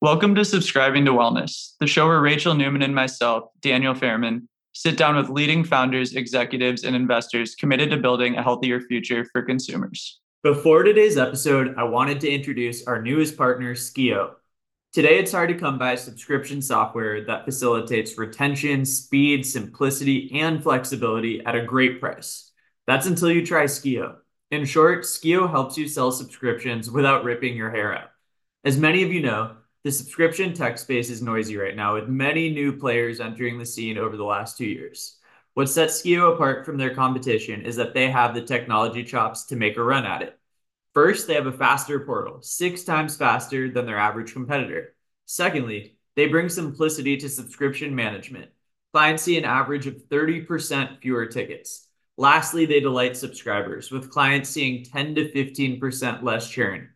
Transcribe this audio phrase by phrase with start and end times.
[0.00, 4.96] Welcome to Subscribing to Wellness, the show where Rachel Newman and myself, Daniel Fairman, sit
[4.96, 10.20] down with leading founders, executives, and investors committed to building a healthier future for consumers.
[10.44, 14.34] Before today's episode, I wanted to introduce our newest partner, Skio.
[14.92, 21.44] Today, it's hard to come by subscription software that facilitates retention, speed, simplicity, and flexibility
[21.44, 22.52] at a great price.
[22.86, 24.18] That's until you try Skio.
[24.52, 28.10] In short, Skio helps you sell subscriptions without ripping your hair out.
[28.64, 29.56] As many of you know,
[29.88, 33.96] the subscription tech space is noisy right now, with many new players entering the scene
[33.96, 35.16] over the last two years.
[35.54, 39.56] What sets Skio apart from their competition is that they have the technology chops to
[39.56, 40.38] make a run at it.
[40.92, 44.94] First, they have a faster portal, six times faster than their average competitor.
[45.24, 48.50] Secondly, they bring simplicity to subscription management.
[48.92, 51.88] Clients see an average of 30% fewer tickets.
[52.18, 56.90] Lastly, they delight subscribers, with clients seeing 10 to 15% less churn.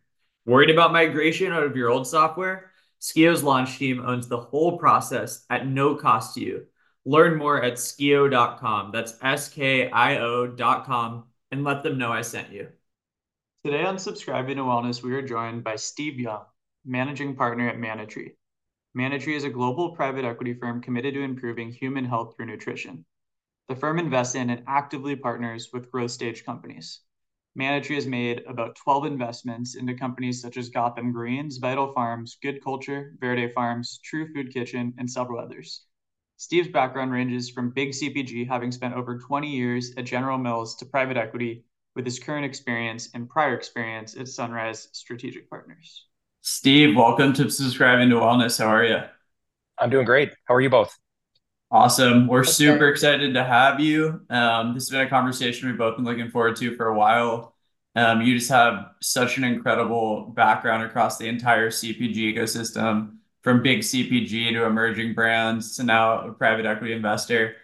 [0.45, 2.69] Worried about migration out of your old software?
[3.03, 6.67] Skio's launch team owns the whole process at no cost to you.
[7.03, 8.91] Learn more at skio.com.
[8.93, 12.69] That's S K I O.com and let them know I sent you.
[13.65, 16.45] Today on Subscribing to Wellness, we are joined by Steve Young,
[16.85, 18.37] managing partner at Manna-Tree.
[18.93, 23.03] Manna-Tree is a global private equity firm committed to improving human health through nutrition.
[23.67, 27.01] The firm invests in and actively partners with growth stage companies.
[27.55, 32.63] Manna-Tree has made about 12 investments into companies such as Gotham Greens, Vital Farms, Good
[32.63, 35.85] Culture, Verde Farms, True Food Kitchen, and several others.
[36.37, 40.85] Steve's background ranges from big CPG, having spent over 20 years at General Mills, to
[40.85, 41.63] private equity,
[41.95, 46.07] with his current experience and prior experience at Sunrise Strategic Partners.
[46.41, 48.57] Steve, welcome to Subscribing to Wellness.
[48.57, 48.97] How are you?
[49.79, 50.31] I'm doing great.
[50.45, 50.97] How are you both?
[51.73, 52.27] Awesome.
[52.27, 54.21] We're super excited to have you.
[54.29, 57.55] Um, this has been a conversation we've both been looking forward to for a while.
[57.95, 63.81] Um, you just have such an incredible background across the entire CPG ecosystem, from big
[63.83, 67.55] CPG to emerging brands to now a private equity investor.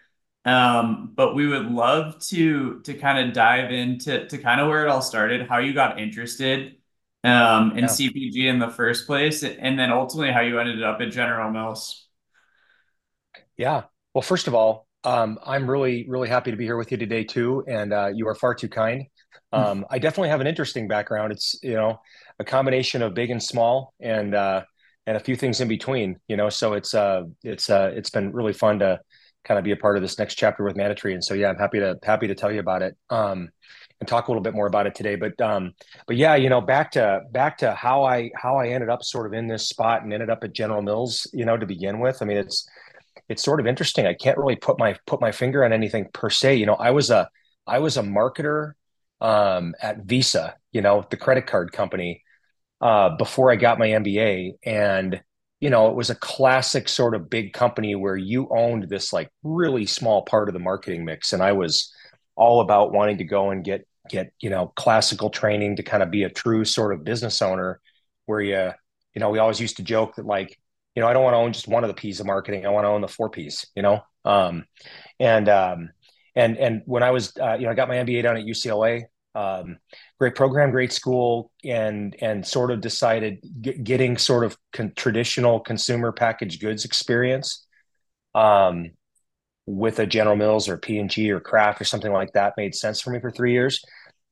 [0.43, 4.87] Um, but we would love to to kind of dive into to kind of where
[4.87, 6.77] it all started, how you got interested
[7.23, 7.87] um, in Yeah.
[7.87, 12.07] CPG in the first place, and then ultimately how you ended up at General Mills.
[13.57, 13.83] Yeah.
[14.13, 17.23] Well, first of all, um, I'm really, really happy to be here with you today
[17.23, 19.05] too, and uh, you are far too kind.
[19.51, 21.31] Um, I definitely have an interesting background.
[21.31, 21.99] It's, you know,
[22.37, 24.61] a combination of big and small, and uh,
[25.07, 26.19] and a few things in between.
[26.27, 28.99] You know, so it's uh, it's uh, it's been really fun to
[29.43, 31.57] kind of be a part of this next chapter with Manna-Tree, and so yeah, I'm
[31.57, 32.95] happy to happy to tell you about it.
[33.09, 33.49] Um,
[33.99, 35.73] and talk a little bit more about it today, but um,
[36.05, 39.25] but yeah, you know, back to back to how I how I ended up sort
[39.25, 42.21] of in this spot and ended up at General Mills, you know, to begin with.
[42.21, 42.67] I mean, it's
[43.29, 44.07] it's sort of interesting.
[44.07, 46.55] I can't really put my put my finger on anything per se.
[46.55, 47.29] You know, I was a
[47.67, 48.73] I was a marketer
[49.21, 52.23] um, at Visa, you know, the credit card company,
[52.81, 55.21] uh, before I got my MBA, and
[55.59, 59.29] you know, it was a classic sort of big company where you owned this like
[59.43, 61.93] really small part of the marketing mix, and I was
[62.35, 66.09] all about wanting to go and get get you know classical training to kind of
[66.09, 67.79] be a true sort of business owner,
[68.25, 68.71] where you
[69.13, 70.57] you know we always used to joke that like
[70.99, 72.65] you know, I don't want to own just one of the P's of marketing.
[72.65, 74.01] I want to own the four P's, you know?
[74.25, 74.65] Um,
[75.17, 75.91] and, um,
[76.35, 79.03] and, and when I was, uh, you know, I got my MBA down at UCLA,
[79.33, 79.77] um,
[80.19, 85.61] great program, great school, and, and sort of decided get, getting sort of con- traditional
[85.61, 87.65] consumer packaged goods experience,
[88.35, 88.91] um,
[89.65, 93.11] with a General Mills or P&G or Kraft or something like that made sense for
[93.11, 93.85] me for three years.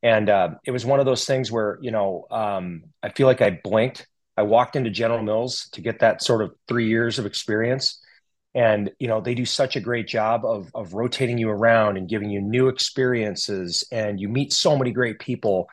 [0.03, 3.41] And, uh, it was one of those things where, you know, um, I feel like
[3.41, 4.05] I blinked
[4.37, 7.99] I walked into General Mills to get that sort of three years of experience.
[8.55, 12.09] And you know they do such a great job of of rotating you around and
[12.09, 15.67] giving you new experiences, and you meet so many great people.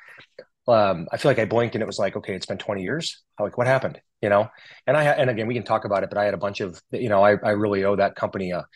[0.66, 3.22] Um, I feel like I blinked and it was like, okay, it's been 20 years.
[3.38, 4.00] I'm like, what happened?
[4.22, 4.48] You know?
[4.86, 6.80] And I and again, we can talk about it, but I had a bunch of,
[6.90, 8.66] you know, I I really owe that company a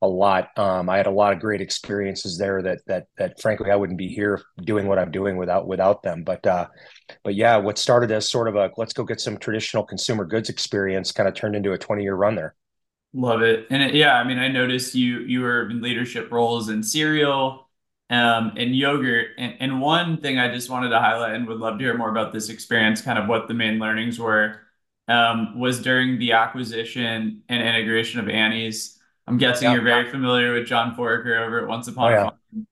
[0.00, 0.56] a lot.
[0.56, 3.98] Um, I had a lot of great experiences there that that that frankly I wouldn't
[3.98, 6.22] be here doing what I'm doing without without them.
[6.22, 6.66] But uh,
[7.24, 10.48] but yeah, what started as sort of a let's go get some traditional consumer goods
[10.48, 12.54] experience kind of turned into a 20 year run there.
[13.12, 13.66] Love it.
[13.70, 17.68] And it, yeah, I mean, I noticed you you were in leadership roles in cereal
[18.10, 19.28] um, and yogurt.
[19.38, 22.10] And, and one thing I just wanted to highlight and would love to hear more
[22.10, 24.60] about this experience, kind of what the main learnings were,
[25.08, 28.97] um, was during the acquisition and integration of Annie's.
[29.28, 29.74] I'm guessing Yeah.
[29.74, 32.22] you're very familiar with John Foraker over at Once Oh Upon a yeah.
[32.22, 32.66] Farm.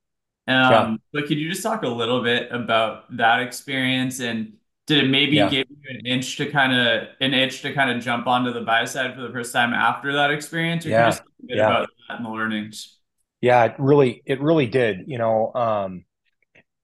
[0.46, 0.78] Yeah.
[0.80, 4.54] Um, but could you just talk a little bit about that experience and
[4.86, 8.02] did it maybe give you an inch to kind of an itch to kind of
[8.02, 10.86] jump onto the buy side for the first time after that experience?
[10.86, 11.06] Or Yeah.
[11.06, 11.66] just talk a bit Yeah.
[11.66, 12.98] about that and the learnings?
[13.40, 15.04] Yeah, it really, it really did.
[15.08, 16.04] You know, um,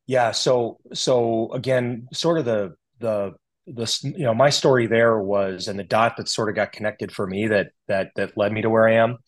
[0.06, 0.32] yeah.
[0.32, 3.32] So, so again, sort of the the
[3.66, 7.12] this you know my story there was and the dot that sort of got connected
[7.12, 9.18] for me that that that led me to where I am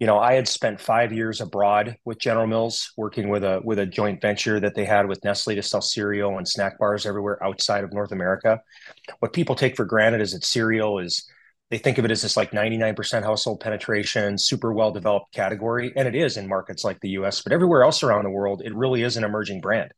[0.00, 3.78] you know, I had spent five years abroad with General Mills, working with a with
[3.78, 7.42] a joint venture that they had with Nestle to sell cereal and snack bars everywhere
[7.42, 8.60] outside of North America.
[9.20, 11.28] What people take for granted is that cereal is
[11.70, 16.08] they think of it as this like 99% household penetration, super well developed category, and
[16.08, 17.42] it is in markets like the U.S.
[17.42, 19.92] But everywhere else around the world, it really is an emerging brand.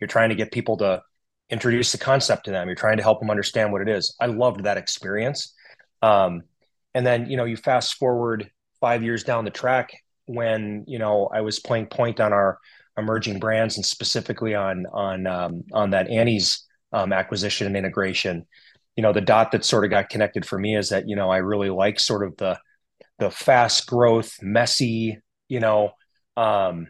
[0.00, 1.02] You're trying to get people to
[1.50, 2.66] introduce the concept to them.
[2.66, 4.16] You're trying to help them understand what it is.
[4.18, 5.54] I loved that experience.
[6.00, 6.42] Um,
[6.94, 8.50] and then you know, you fast forward
[8.84, 9.94] five years down the track
[10.26, 12.58] when you know I was playing point on our
[12.98, 18.44] emerging brands and specifically on on um, on that Annie's um, acquisition and integration.
[18.94, 21.30] You know, the dot that sort of got connected for me is that you know
[21.30, 22.58] I really like sort of the
[23.18, 25.92] the fast growth, messy, you know,
[26.36, 26.88] um,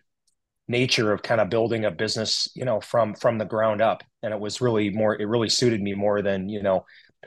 [0.67, 4.03] nature of kind of building a business, you know, from from the ground up.
[4.25, 6.87] And it was really more, it really suited me more than you know,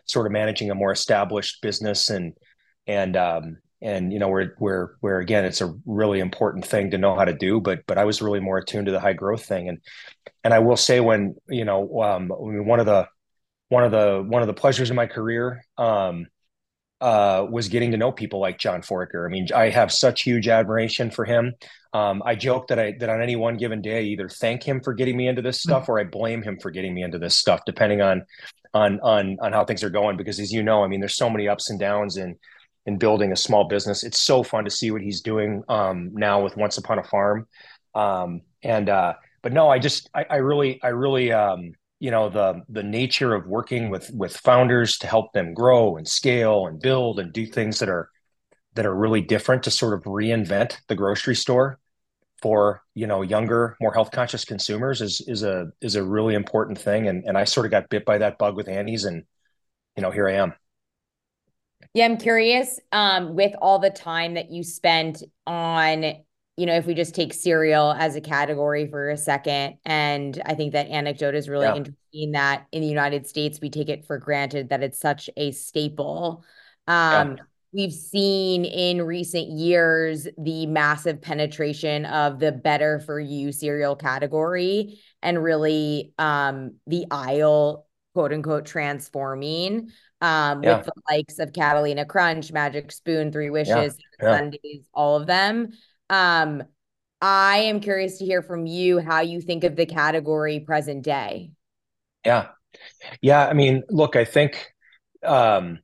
[0.10, 2.34] sort of managing a more established business and
[2.86, 6.98] and um, and you know where where where again it's a really important thing to
[6.98, 9.46] know how to do but but i was really more attuned to the high growth
[9.46, 9.70] thing.
[9.70, 9.80] And
[10.44, 13.08] and i will say when you know um one of the
[13.70, 16.28] one of the one of the pleasures of my career um
[17.02, 19.28] uh was getting to know people like john foraker.
[19.28, 21.54] I mean i have such huge admiration for him.
[21.94, 24.82] Um i joke that i that on any one given day i either thank him
[24.82, 25.92] for getting me into this stuff mm-hmm.
[25.92, 28.26] or i blame him for getting me into this stuff depending on
[28.74, 30.18] on on on how things are going.
[30.18, 32.36] Because as you know i mean there's so many ups and downs and
[32.88, 34.04] in building a small business.
[34.04, 37.46] It's so fun to see what he's doing um, now with Once Upon a Farm.
[37.94, 39.14] Um, and uh,
[39.44, 43.36] but no, I just I, I really I really um, you know the the nature
[43.36, 47.46] of working with with founders to help them grow and scale and build and do
[47.46, 48.10] things that are
[48.76, 51.80] that are really different to sort of reinvent the grocery store
[52.42, 56.78] for you know younger more health conscious consumers is is a is a really important
[56.78, 59.24] thing and and I sort of got bit by that bug with Annie's and
[59.96, 60.54] you know here I am
[61.94, 66.04] yeah, I'm curious um, with all the time that you spent on,
[66.56, 69.78] you know, if we just take cereal as a category for a second.
[69.86, 71.76] And I think that anecdote is really yeah.
[71.76, 75.52] interesting that in the United States, we take it for granted that it's such a
[75.52, 76.44] staple.
[76.88, 77.44] Um, yeah.
[77.74, 85.00] We've seen in recent years the massive penetration of the better for you cereal category
[85.22, 89.92] and really um, the aisle, quote unquote, transforming
[90.22, 90.78] um, yeah.
[90.78, 94.38] with the likes of Catalina Crunch, Magic Spoon, Three Wishes, yeah.
[94.38, 95.72] Sundays, all of them.
[96.10, 96.64] Um,
[97.22, 101.52] I am curious to hear from you how you think of the category present day.
[102.26, 102.50] Yeah.
[103.22, 103.46] Yeah.
[103.46, 104.68] I mean, look, I think
[105.24, 105.80] um,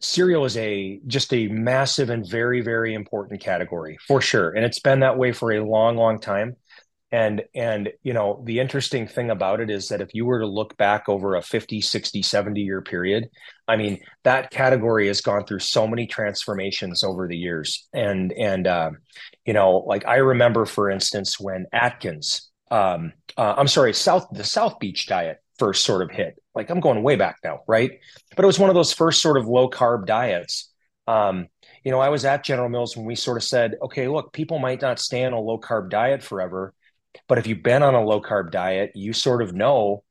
[0.00, 4.50] cereal is a just a massive and very, very important category for sure.
[4.50, 6.56] And it's been that way for a long, long time
[7.10, 10.46] and and you know the interesting thing about it is that if you were to
[10.46, 13.28] look back over a 50 60 70 year period
[13.66, 17.88] i mean that category has gone through so many transformations over the years.
[17.92, 18.90] And and uh,
[19.46, 24.44] you know like i remember for instance when atkins um, uh, i'm sorry south the
[24.44, 26.38] south beach diet first sort of hit.
[26.54, 27.92] Like i'm going way back now right?
[28.36, 30.72] But it was one of those first sort of low carb diets.
[31.06, 31.48] Um,
[31.84, 34.58] you know i was at general mills when we sort of said okay look people
[34.58, 36.74] might not stay on a low carb diet forever
[37.28, 40.04] but if you've been on a low carb diet, you sort of know,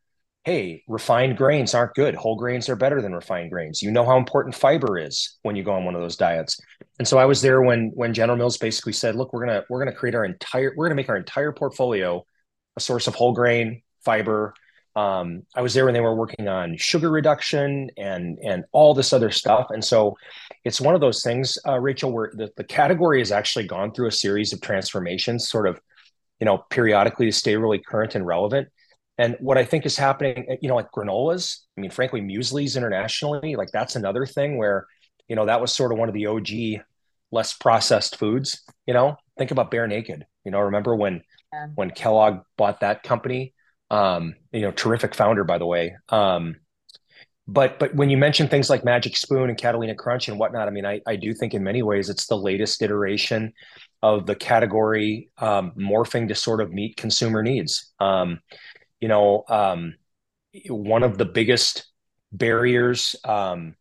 [0.43, 2.15] hey, refined grains aren't good.
[2.15, 3.81] Whole grains are better than refined grains.
[3.81, 6.59] You know how important fiber is when you go on one of those diets.
[6.99, 9.79] And so I was there when when General Mills basically said, look, we're gonna we're
[9.79, 12.25] gonna create our entire we're gonna make our entire portfolio
[12.75, 14.53] a source of whole grain fiber.
[14.95, 19.13] Um, I was there when they were working on sugar reduction and and all this
[19.13, 19.67] other stuff.
[19.69, 20.15] And so
[20.63, 24.07] it's one of those things, uh, Rachel, where the, the category has actually gone through
[24.07, 25.79] a series of transformations, sort of
[26.39, 28.69] you know, periodically to stay really current and relevant.
[29.17, 33.55] And what I think is happening, you know, like granolas, I mean, frankly, muesli's internationally,
[33.55, 34.85] like that's another thing where,
[35.27, 36.83] you know, that was sort of one of the OG
[37.31, 41.67] less processed foods, you know, think about Bear Naked, you know, remember when, yeah.
[41.75, 43.53] when Kellogg bought that company,
[43.89, 45.95] um, you know, terrific founder, by the way.
[46.09, 46.57] Um,
[47.47, 50.71] but, but when you mention things like Magic Spoon and Catalina Crunch and whatnot, I
[50.71, 53.53] mean, I, I do think in many ways it's the latest iteration
[54.01, 57.91] of the category um, morphing to sort of meet consumer needs.
[57.99, 58.39] Um,
[58.99, 59.95] you know, um,
[60.69, 61.87] one of the biggest
[62.31, 63.75] barriers, um,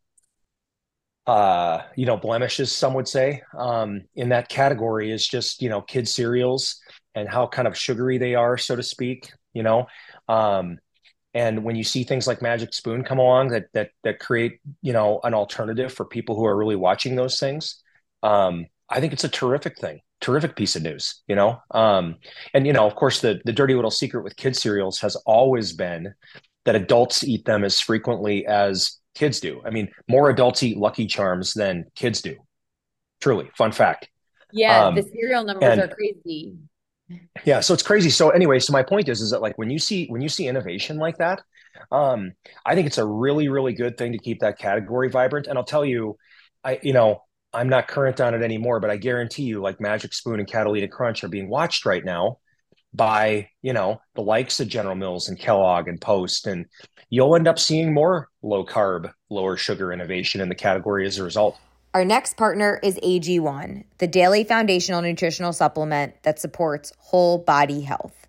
[1.25, 5.81] uh, you know, blemishes, some would say, um, in that category is just, you know,
[5.81, 6.79] kid cereals
[7.15, 9.87] and how kind of sugary they are, so to speak, you know.
[10.29, 10.79] Um,
[11.33, 14.93] and when you see things like Magic Spoon come along that that that create, you
[14.93, 17.83] know, an alternative for people who are really watching those things,
[18.89, 21.59] I think it's a terrific thing terrific piece of news, you know.
[21.71, 22.15] Um,
[22.53, 25.73] and you know, of course, the the dirty little secret with kid cereals has always
[25.73, 26.13] been
[26.65, 29.61] that adults eat them as frequently as kids do.
[29.65, 32.35] I mean, more adults eat Lucky Charms than kids do.
[33.21, 34.09] Truly, fun fact.
[34.51, 36.55] Yeah, um, the cereal numbers and, are crazy.
[37.45, 38.09] Yeah, so it's crazy.
[38.09, 40.47] So anyway, so my point is, is that like when you see when you see
[40.47, 41.41] innovation like that,
[41.91, 42.33] um,
[42.65, 45.47] I think it's a really, really good thing to keep that category vibrant.
[45.47, 46.17] And I'll tell you,
[46.63, 47.23] I you know
[47.53, 50.87] I'm not current on it anymore, but I guarantee you, like Magic Spoon and Catalina
[50.87, 52.39] Crunch are being watched right now
[52.93, 56.65] by you know the likes of General Mills and Kellogg and Post, and
[57.09, 61.23] you'll end up seeing more low carb, lower sugar innovation in the category as a
[61.23, 61.57] result.
[61.93, 68.27] Our next partner is AG1, the daily foundational nutritional supplement that supports whole body health.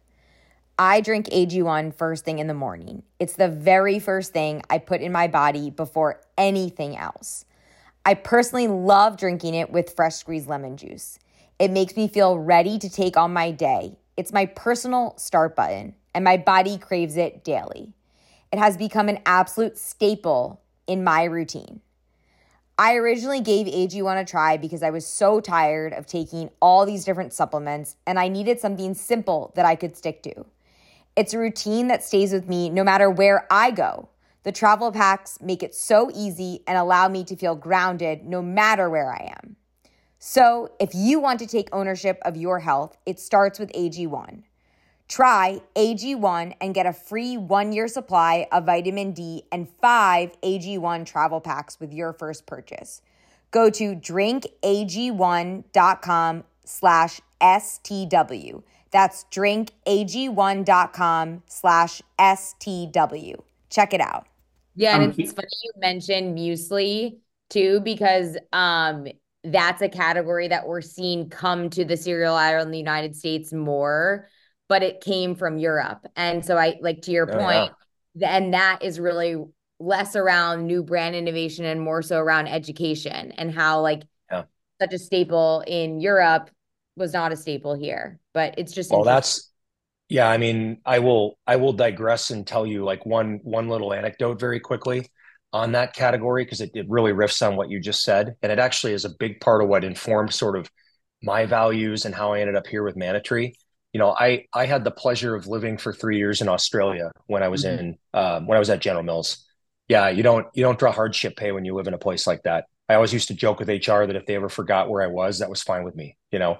[0.79, 3.03] I drink AG1 first thing in the morning.
[3.19, 7.45] It's the very first thing I put in my body before anything else.
[8.05, 11.19] I personally love drinking it with fresh squeezed lemon juice.
[11.59, 13.99] It makes me feel ready to take on my day.
[14.17, 17.93] It's my personal start button, and my body craves it daily.
[18.53, 21.81] It has become an absolute staple in my routine.
[22.81, 27.05] I originally gave AG1 a try because I was so tired of taking all these
[27.05, 30.47] different supplements and I needed something simple that I could stick to.
[31.17, 34.09] It's a routine that stays with me no matter where I go.
[34.43, 38.89] The travel packs make it so easy and allow me to feel grounded no matter
[38.89, 39.57] where I am.
[40.21, 44.43] So, if you want to take ownership of your health, it starts with AG1.
[45.09, 51.07] Try AG1 and get a free one year supply of vitamin D and five AG1
[51.07, 53.03] travel packs with your first purchase.
[53.51, 58.63] Go to drinkag1.com slash STW.
[58.91, 63.43] That's drinkag1.com slash STW.
[63.71, 64.27] Check it out.
[64.75, 67.19] Yeah, and um, it's funny you mentioned muesli
[67.51, 69.07] too, because um
[69.45, 73.53] that's a category that we're seeing come to the cereal aisle in the United States
[73.53, 74.29] more
[74.69, 76.07] but it came from Europe.
[76.15, 77.73] And so I like to your oh, point,
[78.15, 78.37] yeah.
[78.37, 79.37] and that is really
[79.81, 84.45] less around new brand innovation and more so around education and how like yeah.
[84.81, 86.51] such a staple in Europe
[86.97, 88.21] was not a staple here.
[88.35, 89.48] But it's just well, that's
[90.09, 90.29] yeah.
[90.29, 94.41] I mean, I will I will digress and tell you like one one little anecdote
[94.41, 95.07] very quickly
[95.53, 98.59] on that category because it, it really riffs on what you just said, and it
[98.59, 100.71] actually is a big part of what informed sort of
[101.23, 103.55] my values and how I ended up here with Manna-Tree
[103.93, 107.43] you know, I I had the pleasure of living for three years in Australia when
[107.43, 107.81] I was mm-hmm.
[107.81, 109.45] in um, when I was at General Mills.
[109.89, 112.43] Yeah, you don't you don't draw hardship pay when you live in a place like
[112.43, 112.67] that.
[112.89, 115.39] I always used to joke with HR that if they ever forgot where I was,
[115.39, 116.17] that was fine with me.
[116.31, 116.59] You know,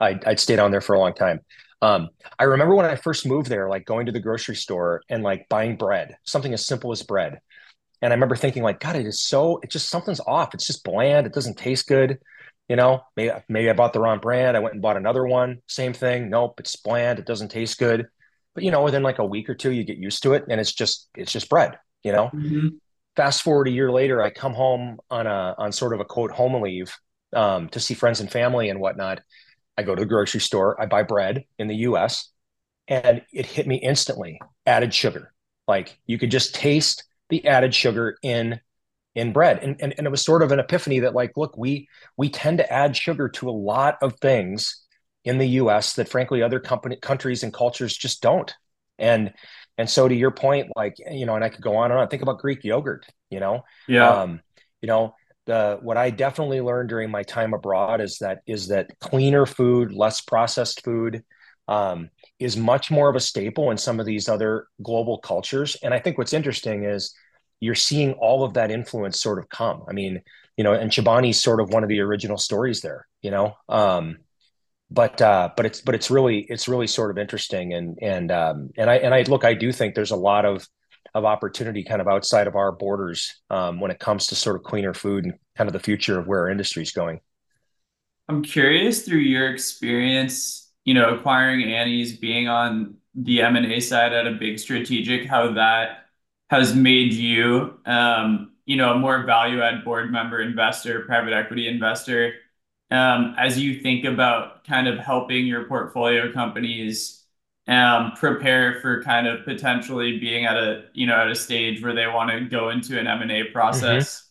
[0.00, 1.40] I'd, I'd stay down there for a long time.
[1.82, 5.22] Um, I remember when I first moved there, like going to the grocery store and
[5.24, 7.40] like buying bread, something as simple as bread.
[8.00, 10.54] And I remember thinking, like, God, it is so, it just something's off.
[10.54, 11.26] It's just bland.
[11.26, 12.18] It doesn't taste good.
[12.68, 14.56] You know, maybe maybe I bought the wrong brand.
[14.56, 15.58] I went and bought another one.
[15.66, 16.30] Same thing.
[16.30, 17.18] Nope, it's bland.
[17.18, 18.06] It doesn't taste good.
[18.54, 20.60] But you know, within like a week or two, you get used to it, and
[20.60, 21.76] it's just it's just bread.
[22.02, 22.30] You know.
[22.32, 22.68] Mm-hmm.
[23.16, 26.30] Fast forward a year later, I come home on a on sort of a quote
[26.30, 26.94] home leave
[27.34, 29.20] um, to see friends and family and whatnot.
[29.76, 30.80] I go to the grocery store.
[30.80, 32.30] I buy bread in the U.S.
[32.88, 34.40] and it hit me instantly.
[34.66, 35.32] Added sugar,
[35.66, 38.60] like you could just taste the added sugar in
[39.14, 41.88] in bread and, and and it was sort of an epiphany that like look we
[42.16, 44.82] we tend to add sugar to a lot of things
[45.24, 48.54] in the US that frankly other company countries and cultures just don't
[48.98, 49.32] and
[49.76, 52.08] and so to your point like you know and I could go on and on
[52.08, 54.40] think about Greek yogurt you know yeah um
[54.80, 55.14] you know
[55.46, 59.92] the what I definitely learned during my time abroad is that is that cleaner food
[59.92, 61.24] less processed food
[61.68, 65.92] um, is much more of a staple in some of these other global cultures and
[65.92, 67.14] I think what's interesting is
[67.62, 69.84] you're seeing all of that influence sort of come.
[69.88, 70.20] I mean,
[70.56, 73.54] you know, and Chobani's sort of one of the original stories there, you know.
[73.68, 74.18] Um,
[74.90, 78.70] but uh, but it's but it's really it's really sort of interesting and and um,
[78.76, 80.66] and I and I look I do think there's a lot of
[81.14, 84.62] of opportunity kind of outside of our borders um, when it comes to sort of
[84.62, 87.20] cleaner food and kind of the future of where our industry is going.
[88.28, 93.80] I'm curious through your experience, you know, acquiring Annie's, being on the M and A
[93.80, 96.06] side at a big strategic, how that
[96.48, 101.68] has made you, um, you know, a more value add board member, investor, private equity
[101.68, 102.34] investor,
[102.90, 107.21] um, as you think about kind of helping your portfolio companies
[107.68, 111.94] um, prepare for kind of potentially being at a, you know, at a stage where
[111.94, 114.28] they want to go into an M&A process.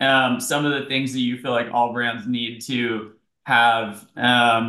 [0.00, 0.40] Mm-hmm.
[0.40, 3.12] Some of the things that you feel like all brands need to
[3.44, 4.06] have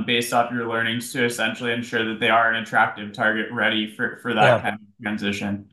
[0.06, 4.20] based off your learnings to essentially ensure that they are an attractive target ready for
[4.34, 4.60] that Yeah.
[4.62, 5.70] kind of transition.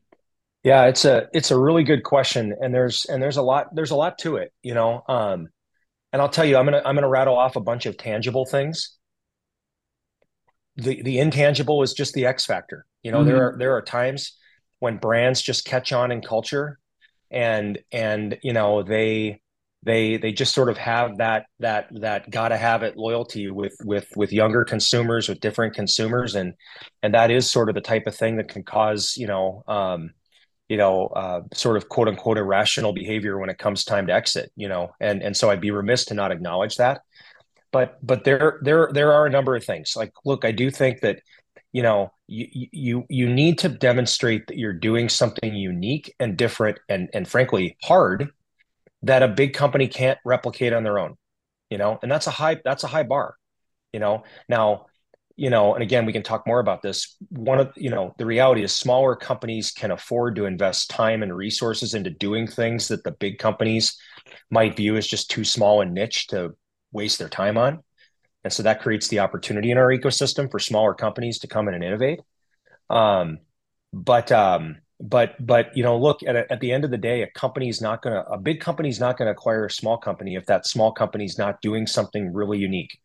[0.62, 3.92] Yeah, it's a it's a really good question, and there's and there's a lot there's
[3.92, 5.02] a lot to it, you know.
[5.09, 5.49] Um,
[6.12, 8.99] and I'll tell you, I'm gonna I'm gonna rattle off a bunch of tangible things.
[10.81, 12.87] The the intangible is just the X factor.
[13.03, 13.29] You know, mm-hmm.
[13.29, 14.37] there are there are times
[14.79, 16.79] when brands just catch on in culture
[17.31, 19.41] and and you know they
[19.83, 24.07] they they just sort of have that that that gotta have it loyalty with with
[24.17, 26.55] with younger consumers with different consumers and
[27.03, 30.11] and that is sort of the type of thing that can cause you know um
[30.69, 34.51] you know uh sort of quote unquote irrational behavior when it comes time to exit
[34.55, 37.01] you know and and so i'd be remiss to not acknowledge that
[37.73, 39.95] but but there there there are a number of things.
[39.97, 41.21] Like look i do think that
[41.73, 46.79] you know you you you need to demonstrate that you're doing something unique and different
[46.89, 48.29] and and frankly hard
[49.03, 51.17] that a big company can't replicate on their own
[51.71, 51.99] you know?
[52.03, 53.37] And that's a high that's a high bar
[53.93, 54.25] you know?
[54.49, 54.87] Now
[55.37, 57.17] you know and again we can talk more about this.
[57.31, 61.35] One of you know the reality is smaller companies can afford to invest time and
[61.35, 63.97] resources into doing things that the big companies
[64.50, 66.55] might view as just too small and niche to
[66.92, 67.82] waste their time on
[68.44, 71.75] and so that creates the opportunity in our ecosystem for smaller companies to come in
[71.75, 72.20] and innovate.
[72.88, 73.38] Um,
[73.92, 77.30] but um, but but you know, look at at the end of the day, a
[77.30, 79.99] company is not going to a big company is not going to acquire a small
[79.99, 82.99] company if that small company is not doing something really unique.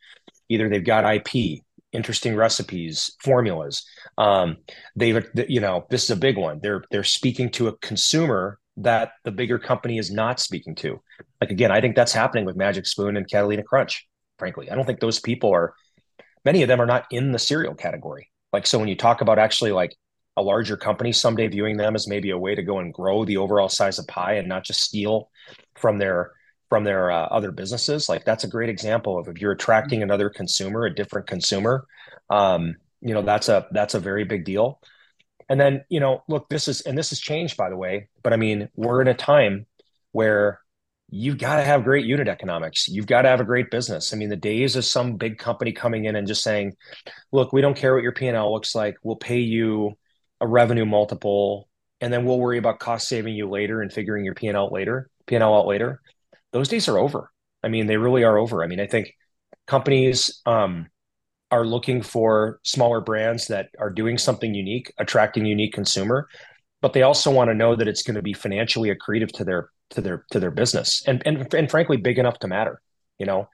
[0.47, 1.61] Either they've got IP,
[1.91, 3.85] interesting recipes, formulas.
[4.17, 4.57] Um,
[4.95, 6.59] they've you know this is a big one.
[6.61, 11.01] They're they're speaking to a consumer that the bigger company is not speaking to.
[11.39, 14.69] Like again, I think that's happening with Magic Spoon and Catalina Crunch frankly.
[14.69, 15.73] I don't think those people are,
[16.43, 18.29] many of them are not in the cereal category.
[18.53, 19.95] Like, so when you talk about actually like
[20.37, 23.37] a larger company someday viewing them as maybe a way to go and grow the
[23.37, 25.29] overall size of pie and not just steal
[25.75, 26.31] from their
[26.67, 30.29] from their uh, other businesses like that's a great example of if you're attracting another
[30.29, 31.85] consumer a different consumer
[32.29, 34.81] um, you know that's a that's a very big deal
[35.49, 38.33] and then you know look this is and this has changed by the way but
[38.33, 39.65] i mean we're in a time
[40.11, 40.59] where
[41.09, 42.87] you've got to have great unit economics.
[42.87, 44.13] You've got to have a great business.
[44.13, 46.73] I mean, the days of some big company coming in and just saying,
[47.31, 48.95] "Look, we don't care what your P&L looks like.
[49.03, 49.93] We'll pay you
[50.41, 51.69] a revenue multiple
[52.01, 55.53] and then we'll worry about cost saving you later and figuring your P&L later, P&L
[55.53, 56.01] out later."
[56.51, 57.31] Those days are over.
[57.63, 58.63] I mean, they really are over.
[58.63, 59.13] I mean, I think
[59.67, 60.87] companies um,
[61.55, 66.27] are looking for smaller brands that are doing something unique, attracting unique consumer,
[66.81, 69.69] but they also want to know that it's going to be financially accretive to their
[69.91, 71.03] to their to their business.
[71.07, 72.81] And and and frankly big enough to matter
[73.17, 73.49] you know?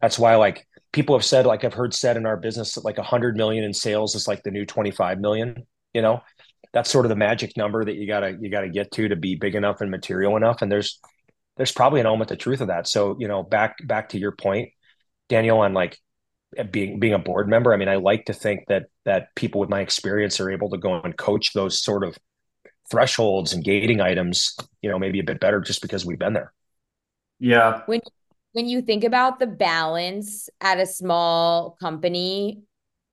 [0.00, 2.98] That's why like people have said like i've heard said in our business that like
[2.98, 6.20] 100 million in sales is like the new 25 million you know?
[6.72, 9.34] That's sort of the magic number that you gotta you gotta get to to be
[9.34, 11.00] big enough and material enough and there's
[11.56, 12.86] there's probably an element of truth of that.
[12.86, 14.70] So you know back back to your point
[15.28, 15.98] daniel on like
[16.58, 19.60] Uh, being being a board member i mean i like to think that that people
[19.60, 22.18] with my experience are able to go and coach those sort of
[22.90, 26.52] thresholds and gating items, you know, maybe a bit better just because we've been there.
[27.38, 27.82] Yeah.
[27.86, 28.00] When
[28.52, 32.62] when you think about the balance at a small company,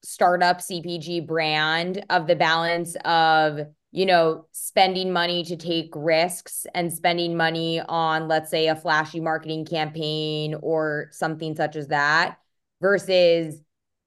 [0.04, 3.60] startup CPG brand of the balance of,
[3.92, 9.20] you know, spending money to take risks and spending money on, let's say, a flashy
[9.20, 12.40] marketing campaign or something such as that
[12.82, 13.62] versus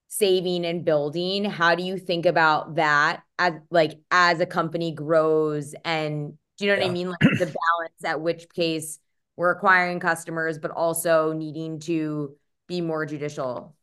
[0.07, 1.45] saving and building.
[1.45, 6.71] How do you think about that as like as a company grows and do you
[6.71, 6.89] know what yeah.
[6.89, 7.09] i mean?
[7.09, 8.99] Like the balance at which case
[9.37, 12.35] we're acquiring customers but also needing to
[12.67, 13.75] be more judicial?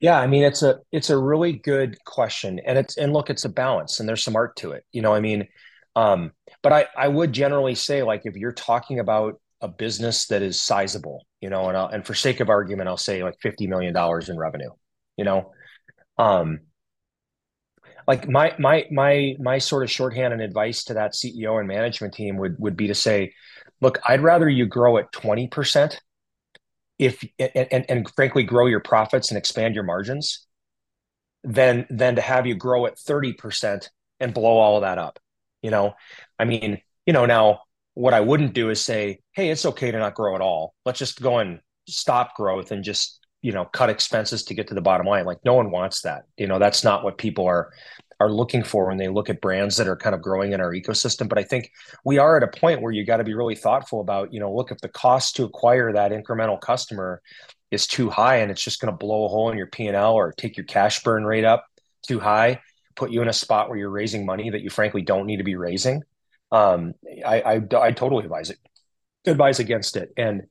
[0.00, 3.44] Yeah i mean it's a it's a really good question and it's and look it's
[3.44, 5.46] a balance and there's some art to it you know i mean?
[5.94, 10.42] Um but i i would generally say like if you're talking about a business that
[10.42, 13.66] is sizable you know and I'll, and for sake of argument i'll say like 50
[13.68, 14.70] million dollars in revenue
[15.16, 15.52] you know?
[16.18, 16.60] Um
[18.06, 22.14] like my my my my sort of shorthand and advice to that ceo and management
[22.14, 23.32] team would would be to say
[23.80, 25.96] look i'd rather you grow at 20%
[26.98, 30.46] if and, and, and frankly grow your profits and expand your margins
[31.44, 33.88] than than to have you grow at 30%
[34.20, 35.18] and blow all of that up
[35.62, 35.94] you know?
[36.38, 37.62] I mean you know now
[37.94, 40.74] what i wouldn't do is say hey it's okay to not grow at all.
[40.84, 44.74] Let's just go and stop growth and just you know cut expenses to get to
[44.74, 45.24] the bottom line.
[45.24, 46.24] Like no one wants that.
[46.36, 47.72] You know that's not what people are
[48.20, 50.72] are looking for when they look at brands that are kind of growing in our
[50.72, 51.28] ecosystem.
[51.28, 51.70] But i think
[52.04, 54.54] we are at a point where you got to be really thoughtful about you know
[54.54, 57.22] look if the cost to acquire that incremental customer
[57.70, 60.30] is too high and it's just going to blow a hole in your p&l or
[60.32, 61.64] take your cash burn rate up
[62.06, 62.60] too high
[62.96, 65.42] put you in a spot where you're raising money that you frankly don't need to
[65.42, 66.02] be raising
[66.52, 66.94] um,
[67.26, 68.58] I, I, I totally advise it
[69.26, 70.12] advise against it.
[70.16, 70.42] And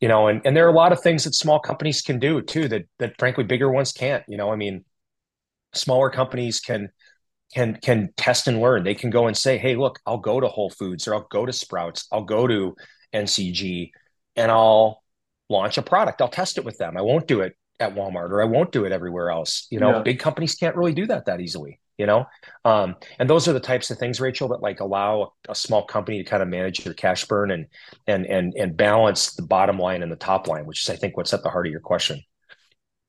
[0.00, 2.40] you know and, and there are a lot of things that small companies can do
[2.40, 4.52] too that that frankly bigger ones can't you know?
[4.52, 4.84] I mean
[5.74, 6.90] smaller companies can
[7.54, 8.84] can can test and learn.
[8.84, 11.44] They can go and say hey look i'll go to whole foods or i'll go
[11.44, 12.06] to sprouts.
[12.12, 12.76] I'll go to
[13.14, 13.90] ncg
[14.36, 15.02] and i'll
[15.48, 16.22] launch a product.
[16.22, 16.96] I'll test it with them.
[16.96, 19.66] I won't do it at walmart or i won't do it everywhere else.
[19.70, 20.02] You know yeah.
[20.02, 22.26] big companies can't really do that that easily you know?
[22.64, 26.22] Um, and those are the types of things rachel that like allow a small company
[26.22, 27.66] to kind of manage their cash burn and
[28.06, 31.16] and and and balance the bottom line and the top line which is i think
[31.16, 32.22] what's at the heart of your question.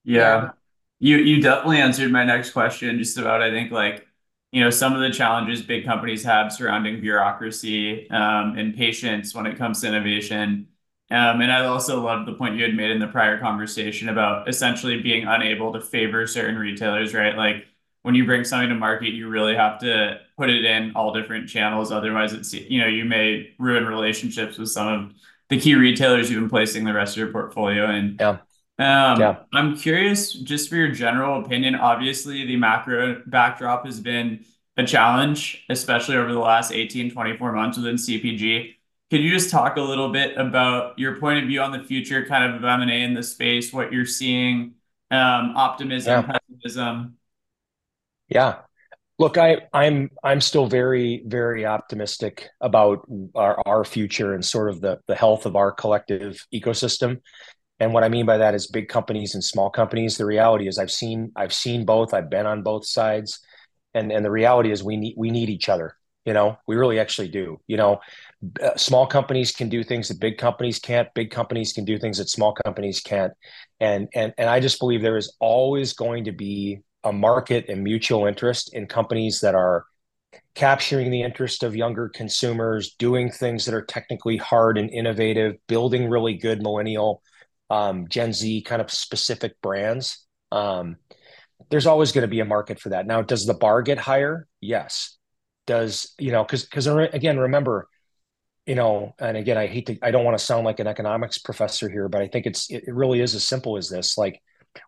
[0.04, 0.52] Yeah.
[1.00, 4.06] You you definitely answered my next question just about i think like
[4.52, 9.46] you know some of the challenges big companies have surrounding bureaucracy um, and patience when
[9.46, 10.68] it comes to innovation.
[11.12, 14.48] Um, and I also loved the point you had made in the prior conversation about
[14.48, 17.36] essentially being unable to favor certain retailers, right?
[17.36, 17.66] Like
[18.04, 21.50] when you bring something to market, you really have to put it in all different
[21.50, 21.92] channels.
[21.92, 25.14] Otherwise, it's, you know, you may ruin relationships with some of
[25.50, 28.18] the key retailers you've been placing the rest of your portfolio in.
[28.20, 28.38] Yeah.
[28.78, 29.36] Um, yeah.
[29.54, 34.46] I'm curious, just for your general opinion, obviously the macro backdrop has been
[34.78, 38.76] a challenge, especially over the last 18, 24 months within CPG.
[39.10, 42.26] Could you just talk a little bit about your point of view on the future
[42.26, 44.76] kind of of M&A in the space, what you're seeing,
[45.12, 46.38] um, optimism, Yeah.
[46.40, 47.18] pessimism?
[48.30, 48.60] Yeah.
[49.18, 54.80] Look, I, I'm I'm still very, very optimistic about our, our future and sort of
[54.80, 57.20] the, the health of our collective ecosystem.
[57.82, 60.16] And what I mean by that is big companies and small companies.
[60.16, 62.14] The reality is I've seen I've seen both.
[62.14, 63.40] I've been on both sides.
[63.94, 65.96] And and the reality is we need we need each other.
[66.26, 67.60] You know, we really actually do.
[67.68, 68.00] You know,
[68.62, 71.08] uh, small companies can do things that big companies can't.
[71.14, 73.34] Big companies can do things that small companies can't.
[73.80, 77.84] And and and I just believe there is always going to be a market and
[77.84, 79.86] mutual interest in companies that are
[80.56, 86.10] capturing the interest of younger consumers, doing things that are technically hard and innovative, building
[86.10, 87.22] really good millennial,
[87.70, 90.26] um, Gen Z kind of specific brands.
[90.52, 90.98] Um,
[91.70, 93.06] there's always going to be a market for that.
[93.06, 94.48] Now, does the bar get higher?
[94.62, 95.18] Yes.
[95.68, 96.44] Does you know?
[96.44, 97.88] Because because again, remember,
[98.66, 101.38] you know, and again, I hate to, I don't want to sound like an economics
[101.38, 104.18] professor here, but I think it's it really is as simple as this.
[104.18, 104.42] Like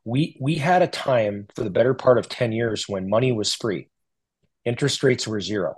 [0.06, 3.54] we we had a time for the better part of 10 years when money was
[3.54, 3.90] free.
[4.66, 5.76] Interest rates were zero.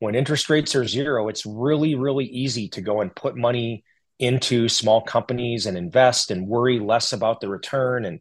[0.00, 3.84] When interest rates are zero it's really really easy to go and put money
[4.18, 8.04] into small companies and invest and worry less about the return.
[8.04, 8.20] And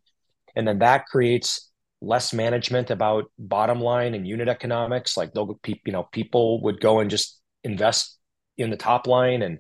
[0.56, 1.70] and then that creates
[2.02, 5.18] less management about bottom line and unit economics.
[5.18, 8.18] Like they'll you know people would go and just invest
[8.58, 9.42] in the top line.
[9.42, 9.60] And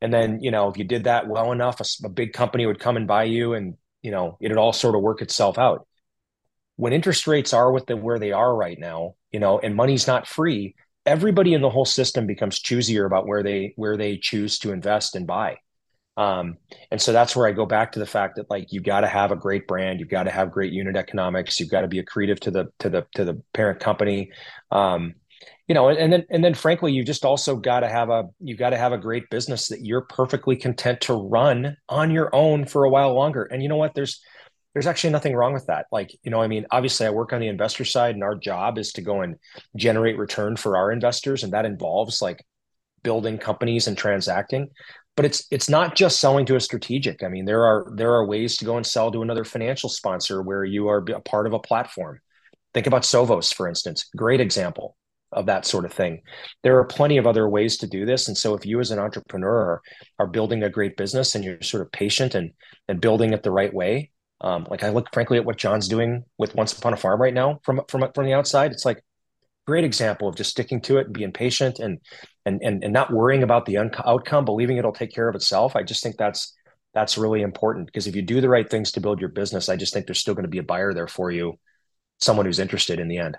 [0.00, 2.80] and then you know if you did that well enough a, a big company would
[2.80, 5.88] come and buy you and you know it'd all sort of work itself out.
[6.76, 10.06] When interest rates are with the where they are right now you know and money's
[10.06, 14.58] not free everybody in the whole system becomes choosier about where they where they choose
[14.60, 15.58] to invest and buy.
[16.16, 16.58] Um,
[16.92, 19.08] and so that's where i go back to the fact that like you got to
[19.08, 22.00] have a great brand you've got to have great unit economics you've got to be
[22.00, 24.30] accretive to the to the to the parent company.
[24.70, 25.14] Um,
[25.68, 28.56] you know and then and then frankly you just also got to have a you
[28.56, 32.66] got to have a great business that you're perfectly content to run on your own
[32.66, 33.44] for a while longer.
[33.44, 33.94] And you know what?
[33.94, 34.20] There's
[34.74, 35.86] there's actually nothing wrong with that.
[35.90, 38.78] Like you know i mean obviously i work on the investor side and our job
[38.78, 39.36] is to go and
[39.76, 42.44] generate return for our investors and that involves like
[43.02, 44.68] building companies and transacting.
[45.16, 47.22] But it's it's not just selling to a strategic.
[47.22, 50.42] I mean there are there are ways to go and sell to another financial sponsor
[50.42, 52.20] where you are a part of a platform.
[52.74, 54.10] Think about sovos for instance.
[54.14, 54.96] Great example
[55.34, 56.22] of that sort of thing.
[56.62, 58.28] There are plenty of other ways to do this.
[58.28, 59.82] And so if you as an entrepreneur
[60.18, 62.52] are, building a great business and you're sort of patient and
[62.88, 66.24] and building it the right way, um, like I look frankly at what John's doing
[66.38, 69.04] with Once Upon a Farm right now from from from the outside, it's like
[69.66, 71.98] great example of just sticking to it and being patient and
[72.46, 75.76] and and, and not worrying about the un- outcome, believing it'll take care of itself.
[75.76, 76.54] I just think that's
[76.94, 79.76] that's really important because if you do the right things to build your business, I
[79.76, 81.58] just think there's still going to be a buyer there for you,
[82.20, 83.36] someone who's interested in the end.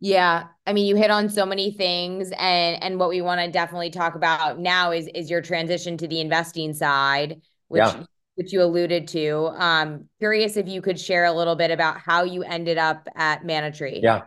[0.00, 3.50] Yeah, I mean, you hit on so many things, and and what we want to
[3.50, 8.04] definitely talk about now is is your transition to the investing side, which Yeah.
[8.36, 9.48] which you alluded to.
[9.58, 13.44] Um, curious if you could share a little bit about how you ended up at
[13.44, 14.00] Manna-Tree.
[14.02, 14.22] Yeah.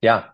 [0.00, 0.26] Yeah.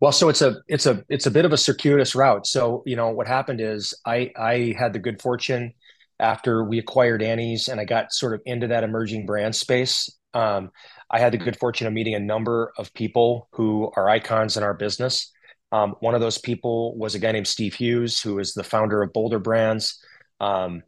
[0.00, 2.46] Well, so it's a it's a it's a bit of a circuitous route.
[2.46, 5.72] So, you know, what happened is I I had the good fortune
[6.20, 10.10] after we acquired Annie's and I got sort of into that emerging brand space.
[10.34, 10.70] Um,
[11.10, 14.62] I had the good fortune of meeting a number of people who are icons in
[14.62, 15.32] our business.
[15.72, 19.02] Um, one of those people was a guy named Steve Hughes, who is the founder
[19.02, 20.02] of Boulder Brands.
[20.40, 20.82] Um,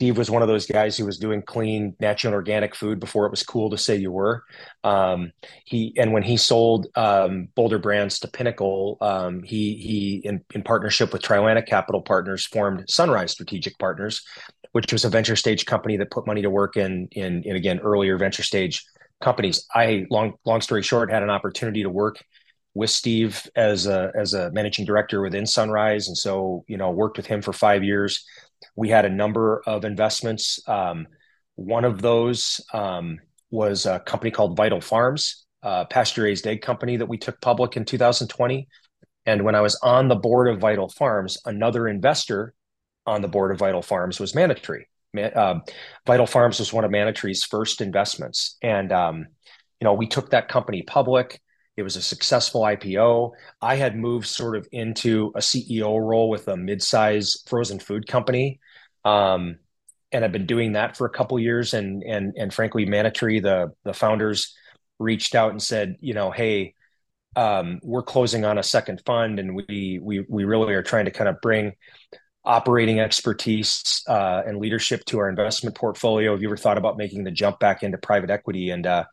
[0.00, 3.26] Steve was one of those guys who was doing clean, natural, and organic food before
[3.26, 4.44] it was cool to say you were.
[4.82, 5.32] Um,
[5.66, 10.62] he and when he sold um, Boulder Brands to Pinnacle, um, he he in, in
[10.62, 14.24] partnership with Trilantic Capital Partners formed Sunrise Strategic Partners,
[14.72, 17.78] which was a venture stage company that put money to work in in, in again
[17.80, 18.84] earlier venture stage
[19.20, 19.66] companies.
[19.74, 22.22] I long long story short had an opportunity to work
[22.74, 27.16] with Steve as a as a managing director within Sunrise, and so you know worked
[27.16, 28.24] with him for five years.
[28.76, 30.60] We had a number of investments.
[30.68, 31.06] Um,
[31.56, 33.18] one of those um,
[33.50, 37.76] was a company called Vital Farms, a pasture raised egg company that we took public
[37.76, 38.68] in 2020.
[39.26, 42.54] And when I was on the board of Vital Farms, another investor
[43.10, 44.86] on the board of Vital Farms was Manna Tree.
[45.18, 45.58] Uh,
[46.06, 48.56] Vital Farms was one of Manna Tree's first investments.
[48.62, 49.26] And, um,
[49.80, 51.40] you know, we took that company public.
[51.76, 53.32] It was a successful IPO.
[53.60, 58.60] I had moved sort of into a CEO role with a mid-size frozen food company.
[59.04, 59.58] Um,
[60.12, 61.74] and I've been doing that for a couple years.
[61.74, 64.54] And and and frankly, Manna Tree, the the founders
[64.98, 66.74] reached out and said, you know, hey,
[67.36, 71.10] um, we're closing on a second fund, and we we we really are trying to
[71.10, 71.72] kind of bring
[72.44, 76.32] operating expertise uh, and leadership to our investment portfolio.
[76.32, 78.70] Have you ever thought about making the jump back into private equity?
[78.70, 79.04] And uh,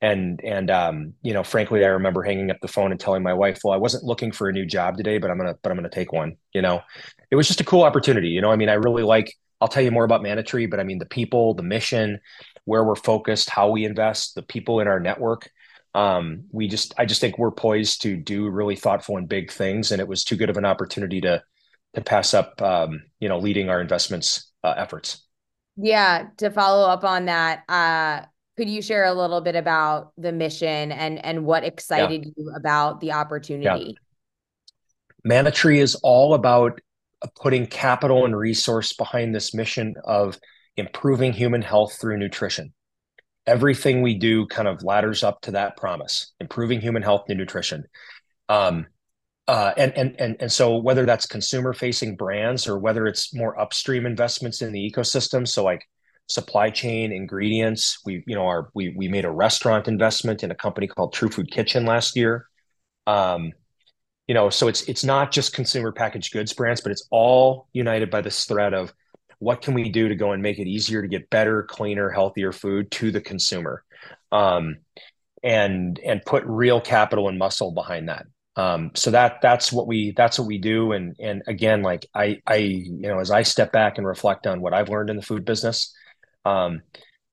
[0.00, 3.34] and and um, you know, frankly, I remember hanging up the phone and telling my
[3.34, 5.76] wife, "Well, I wasn't looking for a new job today, but I'm gonna but I'm
[5.76, 6.82] gonna take one." You know,
[7.30, 8.28] it was just a cool opportunity.
[8.28, 9.32] You know, I mean, I really like
[9.62, 12.18] I'll tell you more about Manna but I mean the people, the mission,
[12.64, 15.48] where we're focused, how we invest, the people in our network.
[15.94, 19.92] Um, we just, I just think we're poised to do really thoughtful and big things,
[19.92, 21.44] and it was too good of an opportunity to
[21.94, 25.26] to pass up, um, you know, leading our investments uh, efforts.
[25.76, 28.26] Yeah, to follow up on that, uh,
[28.56, 32.32] could you share a little bit about the mission and and what excited yeah.
[32.36, 33.84] you about the opportunity?
[33.86, 33.92] Yeah.
[35.24, 36.80] Manna Tree is all about
[37.40, 40.38] putting capital and resource behind this mission of
[40.76, 42.72] improving human health through nutrition.
[43.46, 47.84] Everything we do kind of ladders up to that promise, improving human health through nutrition.
[48.48, 48.86] Um,
[49.48, 53.58] uh, and, and, and, and so whether that's consumer facing brands or whether it's more
[53.58, 55.84] upstream investments in the ecosystem, so like
[56.28, 60.54] supply chain ingredients, we, you know, our, we, we made a restaurant investment in a
[60.54, 62.46] company called True Food Kitchen last year.
[63.06, 63.52] Um,
[64.32, 68.10] you know so it's it's not just consumer packaged goods brands but it's all united
[68.10, 68.92] by this thread of
[69.38, 72.52] what can we do to go and make it easier to get better cleaner healthier
[72.52, 73.84] food to the consumer
[74.30, 74.76] um,
[75.42, 78.24] and and put real capital and muscle behind that
[78.56, 80.92] um, so that that's what we that's what we do.
[80.92, 84.60] And and again like i i you know as i step back and reflect on
[84.60, 85.94] what i've learned in the food business
[86.44, 86.82] um,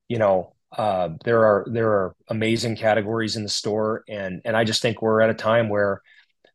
[0.07, 4.03] you know uh, there are there are amazing categories in the store.
[4.07, 6.01] And and i just think we're at a time where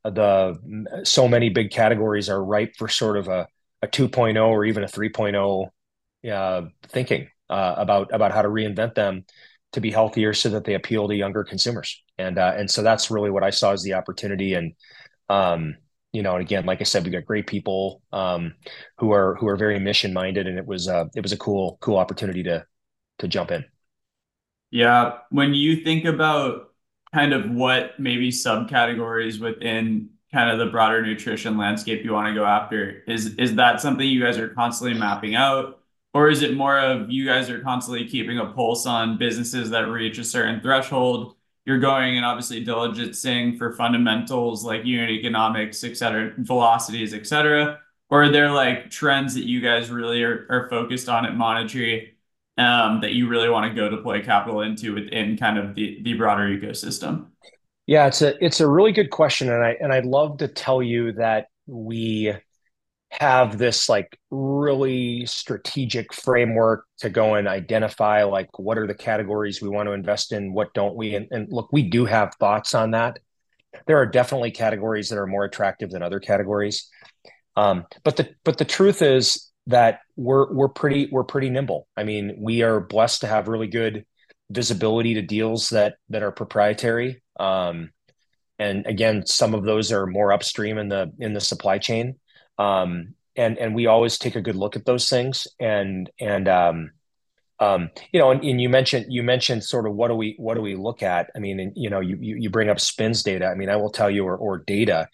[0.05, 3.48] the so many big categories are ripe for sort of a,
[3.83, 5.70] a 2.0 or even a 3.0
[6.31, 9.24] uh, thinking uh, about about how to reinvent them
[9.74, 13.10] to be healthier so that they appeal to younger consumers and uh, and so that's
[13.10, 14.72] really what I saw as the opportunity and
[15.28, 15.76] um,
[16.12, 18.54] you know and again like I said we got great people um,
[18.98, 21.78] who are who are very mission minded and it was uh, it was a cool
[21.80, 22.64] cool opportunity to
[23.18, 23.64] to jump in
[24.70, 26.70] yeah when you think about
[27.12, 32.34] kind of what maybe subcategories within kind of the broader nutrition landscape you want to
[32.34, 33.02] go after?
[33.06, 35.80] Is is that something you guys are constantly mapping out?
[36.14, 39.88] Or is it more of you guys are constantly keeping a pulse on businesses that
[39.88, 41.35] reach a certain threshold?
[41.66, 47.81] You're going and obviously diligencing for fundamentals like unit economics, et cetera, velocities, et cetera.
[48.11, 52.12] Or are there like trends that you guys really are, are focused on at Tree
[52.59, 56.12] um, that you really want to go deploy capital into within kind of the the
[56.12, 57.27] broader ecosystem?
[57.87, 60.83] Yeah, it's a it's a really good question, and I and I'd love to tell
[60.83, 62.35] you that we
[63.20, 69.62] have this like really strategic framework to go and identify like what are the categories
[69.62, 72.74] we want to invest in, what don't we, and, and look, we do have thoughts
[72.74, 73.18] on that.
[73.87, 76.88] There are definitely categories that are more attractive than other categories,
[77.57, 81.88] um, but the but the truth is that we're we're pretty we're pretty nimble.
[81.96, 84.05] I mean, we are blessed to have really good
[84.50, 87.22] visibility to deals that that are proprietary.
[87.38, 87.90] Um,
[88.59, 92.16] and again, some of those are more upstream in the in the supply chain.
[92.59, 95.47] Um, and and we always take a good look at those things.
[95.59, 96.90] And and um,
[97.61, 100.55] um, you know, and, and, you mentioned you mentioned sort of what do we what
[100.55, 101.31] do we look at?
[101.35, 103.47] I mean, and, you know, you, you bring up SPINS data.
[103.47, 105.09] I mean, I will tell you, or or data.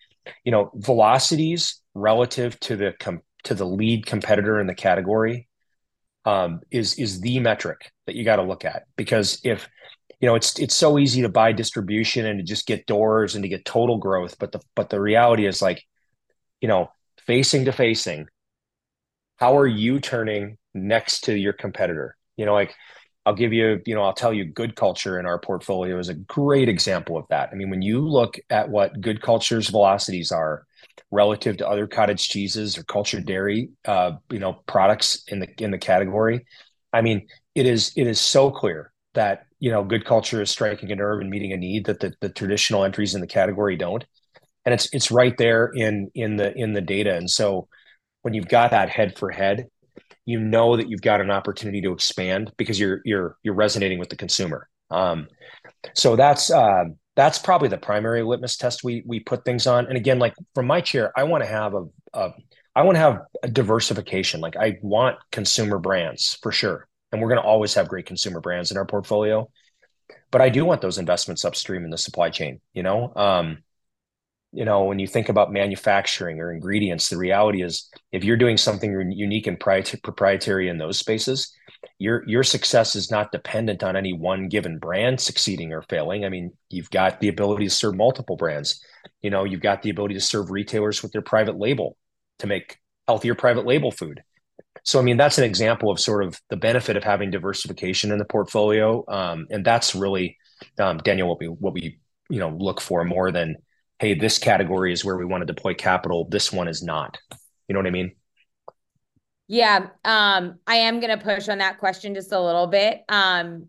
[0.45, 5.49] You know, velocities relative to the com- to the lead competitor in the category
[6.25, 9.69] um, is is the metric that you got to look at because if
[10.21, 13.43] you know it's it's so easy to buy distribution and to just get doors and
[13.43, 15.83] to get total growth but the but the reality is like
[16.61, 16.91] you know
[17.27, 18.27] facing to facing
[19.37, 22.75] how are you turning next to your competitor you know like
[23.27, 26.15] I'll give you, you know, I'll tell you good culture in our portfolio is a
[26.15, 27.51] great example of that.
[27.53, 30.65] I mean, when you look at what good culture's velocities are
[31.11, 35.71] relative to other cottage cheeses or cultured dairy, uh, you know, products in the in
[35.71, 36.47] the category.
[36.93, 40.91] I mean, it is it is so clear that you know good culture is striking
[40.93, 44.05] a nerve and meeting a need that the, the traditional entries in the category don't,
[44.65, 47.15] and it's it's right there in in the in the data.
[47.15, 47.69] And so
[48.23, 49.67] when you've got that head for head,
[50.27, 54.11] you know that you've got an opportunity to expand because you're you're you're resonating with
[54.11, 54.69] the consumer.
[54.91, 55.29] Um,
[55.95, 56.85] so that's uh,
[57.17, 59.87] that's probably the primary litmus test we we put things on.
[59.87, 62.33] And again, like from my chair, I want to have a, a
[62.75, 64.41] I want to have a diversification.
[64.41, 68.41] Like I want consumer brands for sure, and we're going to always have great consumer
[68.41, 69.51] brands in our portfolio.
[70.31, 72.61] But I do want those investments upstream in the supply chain.
[72.73, 73.59] You know, um,
[74.53, 78.57] you know, when you think about manufacturing or ingredients, the reality is if you're doing
[78.57, 81.55] something unique and proprietary in those spaces,
[81.99, 86.25] your your success is not dependent on any one given brand succeeding or failing.
[86.25, 88.85] I mean, you've got the ability to serve multiple brands.
[89.23, 91.97] You know, you've got the ability to serve retailers with their private label
[92.41, 94.23] to make healthier private label food.
[94.85, 98.19] So, I mean, that's an example of sort of the benefit of having diversification in
[98.19, 100.39] the portfolio, um, and that's really,
[100.79, 103.57] um, Daniel, what we what we you know look for more than
[104.01, 106.27] hey, this category is where we want to deploy capital.
[106.29, 107.19] This one is not.
[107.69, 108.13] You know what I mean?
[109.47, 109.89] Yeah.
[110.05, 113.03] Um, I am gonna push on that question just a little bit.
[113.09, 113.69] Um,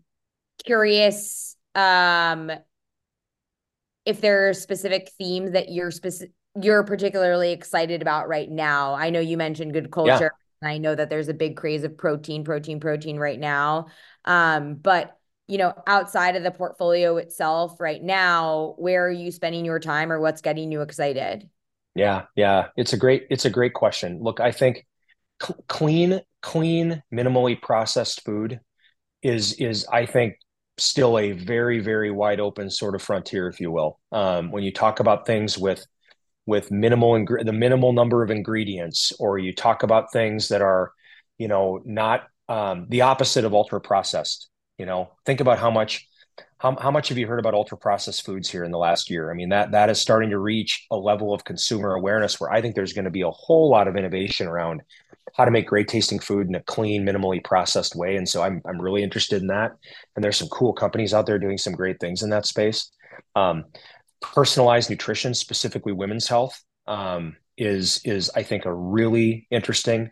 [0.64, 2.52] curious um
[4.04, 8.94] if there are specific themes that you're specific you're particularly excited about right now.
[8.94, 10.34] I know you mentioned good culture.
[10.62, 10.68] Yeah.
[10.68, 13.86] I know that there's a big craze of protein, protein, protein right now.
[14.26, 15.16] Um, but
[15.52, 20.10] you know, outside of the portfolio itself right now, where are you spending your time
[20.10, 21.46] or what's getting you excited?
[21.94, 24.18] Yeah, yeah, it's a great it's a great question.
[24.22, 24.86] Look, I think
[25.42, 28.60] cl- clean clean minimally processed food
[29.22, 30.36] is is I think
[30.78, 34.00] still a very very wide open sort of frontier if you will.
[34.10, 35.86] Um, when you talk about things with
[36.46, 40.92] with minimal ing- the minimal number of ingredients or you talk about things that are
[41.36, 44.48] you know not um, the opposite of ultra processed
[44.82, 46.08] you know, think about how much
[46.58, 49.30] how, how much have you heard about ultra processed foods here in the last year?
[49.30, 52.60] I mean, that that is starting to reach a level of consumer awareness where I
[52.60, 54.82] think there's going to be a whole lot of innovation around
[55.36, 58.16] how to make great tasting food in a clean, minimally processed way.
[58.16, 59.70] And so I'm I'm really interested in that.
[60.16, 62.90] And there's some cool companies out there doing some great things in that space.
[63.36, 63.66] Um,
[64.20, 70.10] personalized nutrition, specifically women's health, um, is is I think a really interesting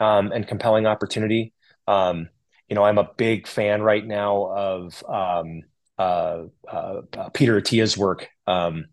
[0.00, 1.52] um, and compelling opportunity.
[1.86, 2.30] Um,
[2.68, 5.62] you know, I'm a big fan right now of um,
[5.98, 8.28] uh, uh, uh, Peter Attia's work.
[8.46, 8.86] Um,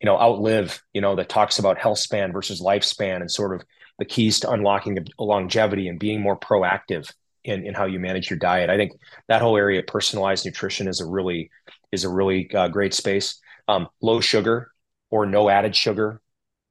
[0.00, 0.82] you know, Outlive.
[0.92, 3.62] You know, that talks about health span versus lifespan and sort of
[3.98, 7.12] the keys to unlocking longevity and being more proactive
[7.44, 8.70] in, in how you manage your diet.
[8.70, 8.92] I think
[9.28, 11.50] that whole area of personalized nutrition is a really
[11.92, 13.38] is a really uh, great space.
[13.68, 14.70] Um, low sugar
[15.10, 16.20] or no added sugar.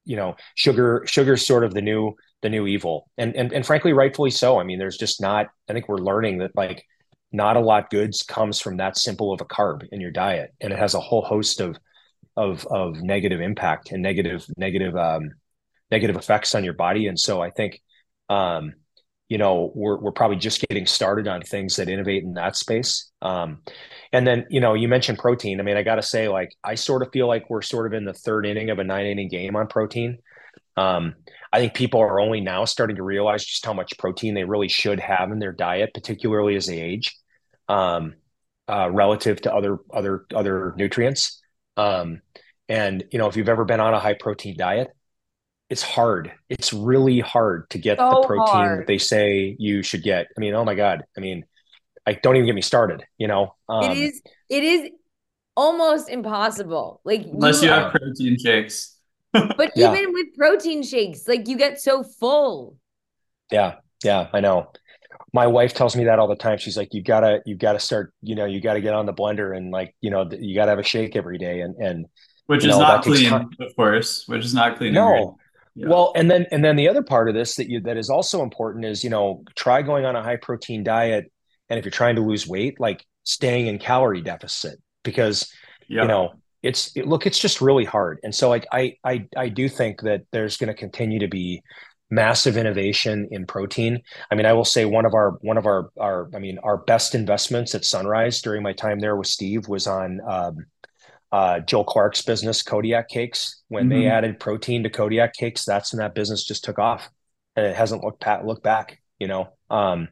[0.04, 3.08] You know, sugar sugar is sort of the new the new evil.
[3.18, 4.58] And, and and frankly rightfully so.
[4.58, 6.84] I mean there's just not i think we're learning that like
[7.32, 10.52] not a lot goods comes from that simple of a carb in your diet.
[10.60, 11.76] And it has a whole host of
[12.36, 15.30] of of negative impact and negative negative um
[15.90, 17.06] negative effects on your body.
[17.06, 17.80] And so i think
[18.28, 18.74] um
[19.28, 23.10] you know we're we're probably just getting started on things that innovate in that space.
[23.22, 23.62] Um
[24.12, 25.60] and then you know you mentioned protein.
[25.60, 27.92] I mean i got to say like i sort of feel like we're sort of
[27.92, 30.18] in the third inning of a nine inning game on protein
[30.80, 31.14] um,
[31.52, 34.68] I think people are only now starting to realize just how much protein they really
[34.68, 37.16] should have in their diet, particularly as they age,
[37.68, 38.14] um,
[38.66, 41.40] uh, relative to other other other nutrients.
[41.76, 42.22] Um,
[42.68, 44.88] and you know, if you've ever been on a high protein diet,
[45.68, 46.32] it's hard.
[46.48, 48.80] It's really hard to get so the protein hard.
[48.80, 50.28] that they say you should get.
[50.36, 51.04] I mean, oh my god.
[51.16, 51.44] I mean,
[52.06, 53.04] I don't even get me started.
[53.18, 54.90] You know, um, it is it is
[55.56, 57.00] almost impossible.
[57.04, 58.99] Like unless you, you have protein shakes
[59.32, 59.92] but yeah.
[59.92, 62.76] even with protein shakes, like you get so full.
[63.50, 64.72] Yeah, yeah, I know.
[65.32, 66.58] My wife tells me that all the time.
[66.58, 68.12] She's like, "You gotta, you gotta start.
[68.22, 70.78] You know, you gotta get on the blender and like, you know, you gotta have
[70.78, 72.06] a shake every day." And and
[72.46, 74.24] which is know, not clean, of course.
[74.26, 74.92] Which is not clean.
[74.92, 75.36] No.
[75.76, 75.88] Yeah.
[75.88, 78.42] Well, and then and then the other part of this that you that is also
[78.42, 81.30] important is you know try going on a high protein diet,
[81.68, 85.52] and if you're trying to lose weight, like staying in calorie deficit because
[85.88, 86.02] yeah.
[86.02, 89.48] you know it's it, look it's just really hard and so like i i i
[89.48, 91.62] do think that there's going to continue to be
[92.10, 95.90] massive innovation in protein i mean i will say one of our one of our
[95.98, 99.86] our i mean our best investments at sunrise during my time there with steve was
[99.86, 100.56] on um,
[101.32, 103.62] uh, Joel Clark's business, Kodiak Cakes.
[103.68, 104.00] When mm-hmm.
[104.00, 107.08] they added protein to Kodiak Cakes, that's when that business just took off,
[107.56, 109.00] and it hasn't looked pat looked back.
[109.20, 110.08] You know, um,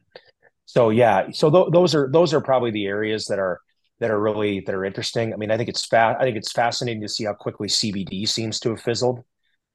[0.65, 3.59] so yeah, so th- those are those are probably the areas that are
[3.99, 5.33] that are really that are interesting.
[5.33, 8.27] I mean, I think it's fa- I think it's fascinating to see how quickly CBD
[8.27, 9.23] seems to have fizzled.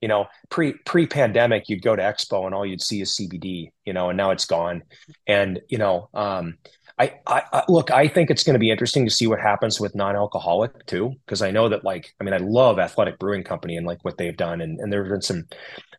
[0.01, 3.69] You know, pre pre pandemic, you'd go to Expo and all you'd see is CBD.
[3.85, 4.83] You know, and now it's gone.
[5.27, 6.59] And you know, um,
[6.99, 7.91] I, I, I look.
[7.91, 11.43] I think it's going to be interesting to see what happens with non-alcoholic too, because
[11.43, 14.37] I know that like I mean, I love Athletic Brewing Company and like what they've
[14.37, 15.45] done, and and there have been some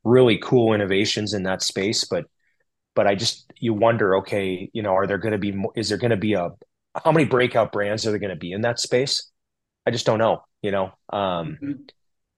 [0.04, 2.26] really cool innovations in that space, but
[2.96, 5.98] but I just you wonder, okay, you know, are there going to be is there
[5.98, 6.52] going to be a
[7.04, 9.30] how many breakout brands are there going to be in that space?
[9.86, 10.92] I just don't know, you know.
[11.12, 11.72] Um, mm-hmm.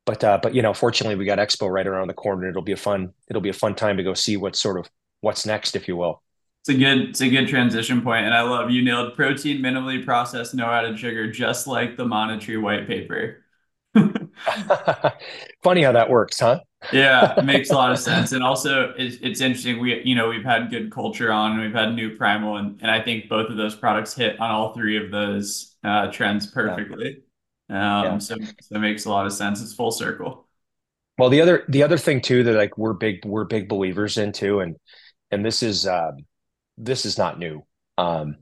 [0.06, 2.50] But uh, but you know, fortunately, we got Expo right around the corner.
[2.50, 4.90] It'll be a fun it'll be a fun time to go see what sort of
[5.22, 6.24] what's next, if you will.
[6.62, 10.04] It's a good it's a good transition point, and I love you nailed protein minimally
[10.04, 13.44] processed, no added sugar, just like the Manna Tree white paper.
[15.64, 16.60] Funny how that works, huh?
[16.92, 18.32] yeah, it makes a lot of sense.
[18.32, 19.80] And also it's, it's interesting.
[19.80, 22.92] We, you know, we've had good culture on and we've had new primal and, and
[22.92, 27.24] I think both of those products hit on all three of those uh, trends perfectly.
[27.70, 28.00] Yeah.
[28.00, 28.18] Um, yeah.
[28.20, 29.62] so, so it makes a lot of sense.
[29.62, 30.48] It's full circle.
[31.18, 34.60] Well, the other, the other thing too, that like we're big, we're big believers into,
[34.60, 34.78] and,
[35.32, 36.26] and this is, um,
[36.78, 37.66] this is not new.
[37.98, 38.38] Um,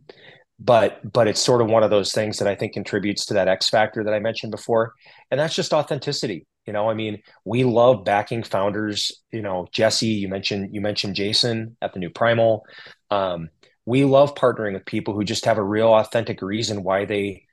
[0.59, 3.47] but but it's sort of one of those things that I think contributes to that
[3.47, 4.93] X factor that I mentioned before,
[5.31, 6.47] and that's just authenticity.
[6.65, 9.11] You know, I mean, we love backing founders.
[9.31, 12.65] You know, Jesse, you mentioned you mentioned Jason at the new Primal.
[13.11, 13.49] Um,
[13.85, 17.43] we love partnering with people who just have a real authentic reason why they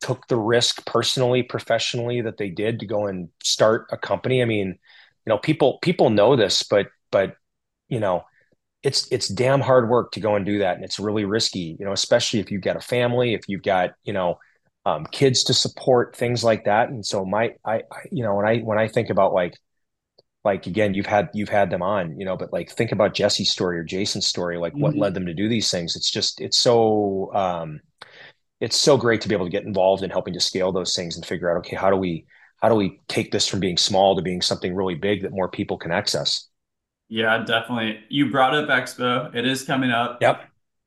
[0.00, 4.42] took the risk personally, professionally that they did to go and start a company.
[4.42, 7.36] I mean, you know, people people know this, but but
[7.88, 8.24] you know,
[8.82, 11.84] it's it's damn hard work to go and do that and it's really risky you
[11.84, 14.38] know especially if you've got a family if you've got you know
[14.88, 16.88] um, kids to support things like that.
[16.88, 19.54] And so my I, I you know when i when i think about like
[20.44, 23.50] like again you've had you've had them on you know but like think about jesse's
[23.50, 24.82] story or jason's story like mm-hmm.
[24.82, 25.96] what led them to do these things.
[25.96, 27.80] It's just it's so um
[28.60, 31.16] it's so great to be able to get involved in helping to scale those things
[31.16, 32.24] and figure out okay how do we
[32.62, 35.48] how do we take this from being small to being something really big that more
[35.48, 36.47] people can access
[37.08, 38.00] yeah, definitely.
[38.08, 39.34] You brought up Expo.
[39.34, 40.18] It is coming up.
[40.20, 40.40] Yep.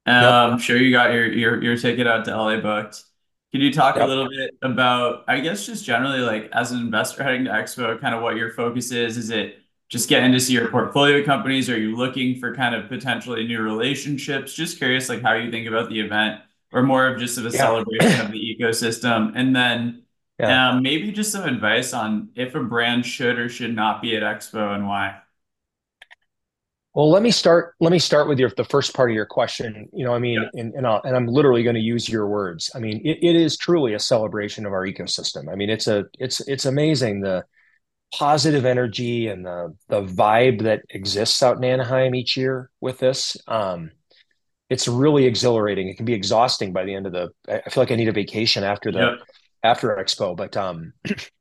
[0.06, 0.24] Um, yep.
[0.24, 3.04] I'm sure you got your your your ticket out to LA booked.
[3.52, 4.06] Can you talk yep.
[4.06, 8.00] a little bit about, I guess, just generally like as an investor heading to Expo,
[8.00, 9.18] kind of what your focus is?
[9.18, 9.58] Is it
[9.90, 11.70] just getting to see your portfolio companies?
[11.70, 14.54] Are you looking for kind of potentially new relationships?
[14.54, 16.40] Just curious, like how you think about the event,
[16.72, 17.58] or more of just of a yeah.
[17.58, 20.04] celebration of the ecosystem, and then
[20.40, 20.70] yeah.
[20.70, 24.24] um, maybe just some advice on if a brand should or should not be at
[24.24, 25.21] Expo and why.
[26.94, 27.76] Well, let me start.
[27.80, 29.88] Let me start with your the first part of your question.
[29.94, 30.62] You know, I mean, yeah.
[30.62, 32.70] and and, i and I'm literally going to use your words.
[32.76, 35.50] I mean, it, it is truly a celebration of our ecosystem.
[35.50, 37.46] I mean, it's a it's it's amazing the
[38.14, 43.38] positive energy and the the vibe that exists out in Anaheim each year with this.
[43.48, 43.92] Um,
[44.70, 45.88] it's really exhilarating.
[45.88, 47.30] It can be exhausting by the end of the.
[47.48, 49.16] I feel like I need a vacation after the yeah.
[49.64, 50.92] after Expo, but um,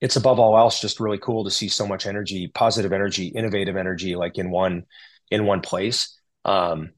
[0.00, 3.76] it's above all else just really cool to see so much energy, positive energy, innovative
[3.76, 4.84] energy, like in one
[5.30, 6.16] in one place.
[6.44, 6.90] Um,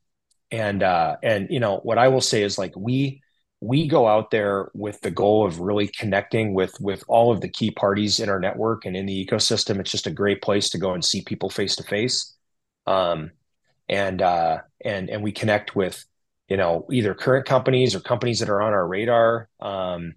[0.50, 3.22] and uh, and you know what I will say is like we
[3.60, 7.48] we go out there with the goal of really connecting with with all of the
[7.48, 9.78] key parties in our network and in the ecosystem.
[9.80, 12.34] It's just a great place to go and see people face to face,
[12.86, 13.30] um
[13.90, 16.04] and uh, and and we connect with
[16.50, 20.14] you know, either current companies or companies that are on our radar, um,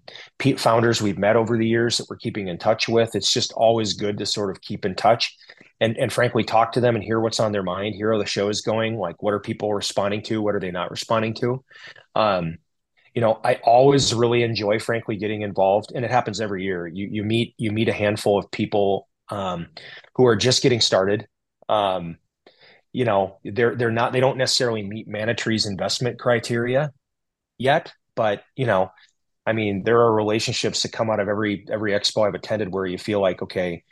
[0.58, 3.14] founders we've met over the years that we're keeping in touch with.
[3.14, 5.34] It's just always good to sort of keep in touch
[5.80, 8.26] and, and frankly, talk to them and hear what's on their mind, hear how the
[8.26, 8.96] show is going.
[8.96, 10.42] Like, what are people responding to?
[10.42, 11.64] What are they not responding to?
[12.14, 12.58] Um,
[13.14, 16.86] you know, I always really enjoy, frankly, getting involved, and it happens every year.
[16.88, 19.68] You you meet you meet a handful of people um,
[20.14, 21.28] who are just getting started.
[21.68, 22.18] Um,
[22.94, 26.92] you know they're they're not they don't necessarily meet Manna Tree's investment criteria
[27.58, 28.92] yet, but you know,
[29.44, 32.86] I mean, there are relationships that come out of every every expo I've attended where
[32.86, 33.82] you feel like okay,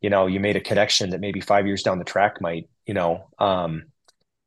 [0.00, 2.94] you know, you made a connection that maybe five years down the track might you
[2.94, 3.86] know um,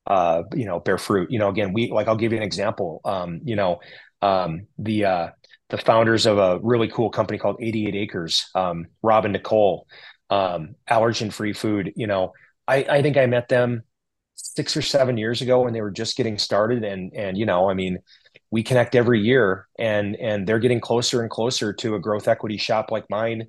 [0.07, 1.30] uh, you know bear fruit.
[1.30, 3.01] You know, again, we like I'll give you an example.
[3.03, 3.82] Um, you know,
[4.22, 5.30] um, the uh,
[5.72, 9.88] the founders of a really cool company called 88 Acres, um, Rob and Nicole,
[10.30, 11.91] um, allergen free food.
[11.97, 12.32] You know,
[12.66, 13.84] I, I think I met them
[14.56, 17.70] six or seven years ago when they were just getting started and and you know
[17.70, 17.99] i mean
[18.51, 22.58] we connect every year and and they're getting closer and closer to a growth equity
[22.58, 23.47] shop like mine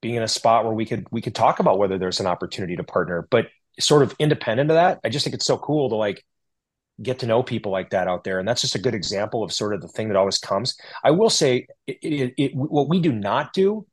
[0.00, 2.74] being in a spot where we could we could talk about whether there's an opportunity
[2.74, 3.28] to partner.
[3.30, 6.22] But sort of independent of that i just think it's so cool to like
[7.02, 8.38] get to know people like that out there.
[8.38, 10.76] And that's just a good example of sort of the thing that always comes.
[11.02, 13.86] I will say it, it, it, what we do not do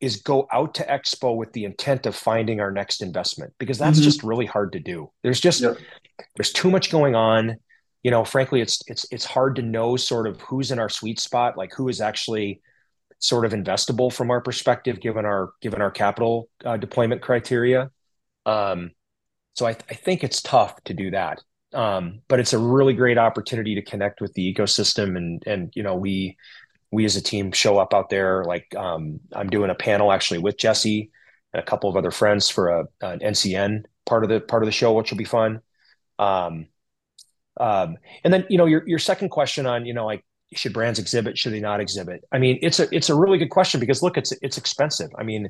[0.00, 3.98] is go out to expo with the intent of finding our next investment because that's
[3.98, 4.04] mm-hmm.
[4.04, 5.76] just really hard to do there's just yep.
[6.36, 7.56] there's too much going on
[8.02, 11.18] you know frankly it's it's it's hard to know sort of who's in our sweet
[11.18, 12.60] spot like who is actually
[13.18, 17.90] sort of investable from our perspective given our given our capital uh, deployment criteria
[18.46, 18.90] um,
[19.54, 21.40] so I, th- I think it's tough to do that
[21.72, 25.82] um, but it's a really great opportunity to connect with the ecosystem and and you
[25.82, 26.36] know we
[26.94, 28.44] we as a team show up out there.
[28.44, 31.10] Like um, I'm doing a panel actually with Jesse
[31.52, 34.66] and a couple of other friends for a, an NCN part of the part of
[34.66, 35.60] the show, which will be fun.
[36.18, 36.68] Um,
[37.60, 40.24] Um, and then you know your your second question on you know like
[40.54, 43.50] should brands exhibit should they not exhibit i mean it's a it's a really good
[43.50, 45.48] question because look it's it's expensive i mean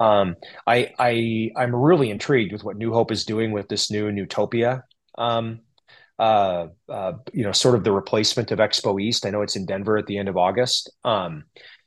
[0.00, 0.36] um,
[0.66, 4.82] i i i'm really intrigued with what new hope is doing with this new Newtopia
[5.18, 5.60] um,
[6.18, 9.26] uh, uh, you know sort of the replacement of expo east.
[9.26, 10.90] I know it's in denver at the end of august.
[11.04, 11.44] Um,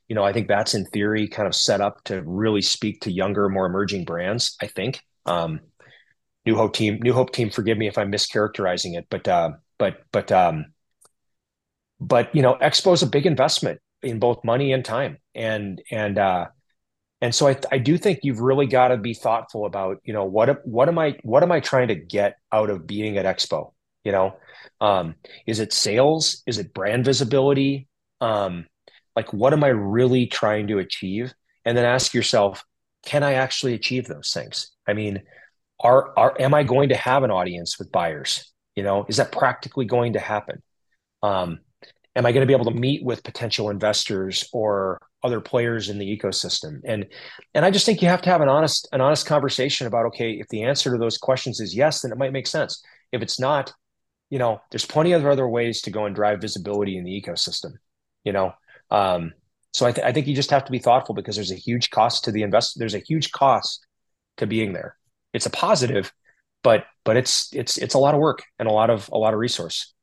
[0.07, 3.11] you know i think that's in theory kind of set up to really speak to
[3.11, 5.01] younger more emerging brands i think.
[5.25, 5.59] Um,
[6.45, 10.03] new hope team new hope team forgive me if i'm mischaracterizing it but uh, but
[10.11, 10.67] but um,
[11.99, 15.17] but you know expo is a big investment in both money and time.
[15.35, 16.47] And and uh
[17.19, 20.25] and so I, I do think you've really got to be thoughtful about you know
[20.25, 23.73] what what am i what am i trying to get out of being at expo
[24.07, 24.37] you know
[24.79, 26.41] um is it sales?
[26.47, 27.89] Is it brand visibility?
[28.21, 28.65] Um
[29.17, 31.33] like what am i really trying to achieve?
[31.65, 32.63] And then ask yourself
[33.05, 34.71] can i actually achieve those things?
[34.87, 35.23] I mean
[35.81, 38.31] are are am i going to have an audience with buyers?
[38.77, 40.63] You know is that practically going to happen?
[41.21, 41.59] Um
[42.17, 45.99] am I going to be able to meet with potential investors or other players in
[45.99, 46.81] the ecosystem?
[46.83, 47.05] And
[47.53, 50.31] and I just think you have to have an honest an honest conversation about okay,
[50.31, 52.81] if the answer to those questions is yes, then it might make sense.
[53.11, 53.71] If it's not,
[54.29, 57.73] you know, there's plenty of other ways to go and drive visibility in the ecosystem.
[58.23, 58.53] You know,
[58.91, 59.33] um,
[59.73, 61.89] so I, th- I think you just have to be thoughtful because there's a huge
[61.91, 62.77] cost to the invest.
[62.77, 63.85] There's a huge cost
[64.37, 64.97] to being there.
[65.33, 66.11] It's a positive,
[66.63, 69.33] but but it's it's it's a lot of work and a lot of a lot
[69.33, 69.93] of resource.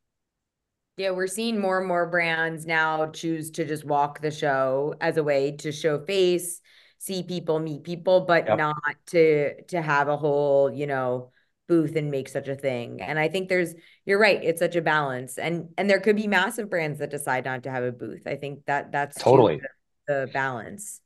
[0.97, 5.17] Yeah, we're seeing more and more brands now choose to just walk the show as
[5.17, 6.61] a way to show face,
[6.99, 8.59] see people, meet people, but yep.
[8.59, 11.33] not to to have a whole, you know,
[11.67, 13.01] booth and make such a thing.
[13.01, 15.39] And I think there's you're right, it's such a balance.
[15.39, 18.27] And and there could be massive brands that decide not to have a booth.
[18.27, 19.61] I think that that's totally
[20.07, 21.01] the, the balance.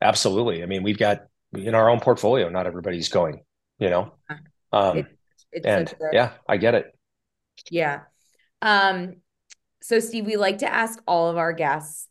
[0.00, 0.62] Absolutely.
[0.62, 3.42] I mean, we've got in our own portfolio, not everybody's going,
[3.78, 4.14] you know.
[4.72, 5.06] Um it,
[5.52, 6.96] it's and a, yeah, I get it.
[7.70, 8.00] Yeah.
[8.62, 9.16] Um,
[9.82, 12.08] so Steve, we like to ask all of our guests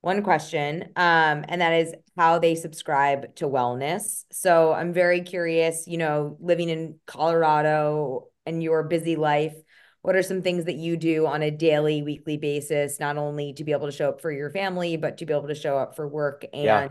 [0.00, 4.24] one question, um, and that is how they subscribe to wellness.
[4.30, 9.54] So I'm very curious, you know, living in Colorado and your busy life,
[10.02, 13.64] what are some things that you do on a daily, weekly basis, not only to
[13.64, 15.96] be able to show up for your family, but to be able to show up
[15.96, 16.88] for work and yeah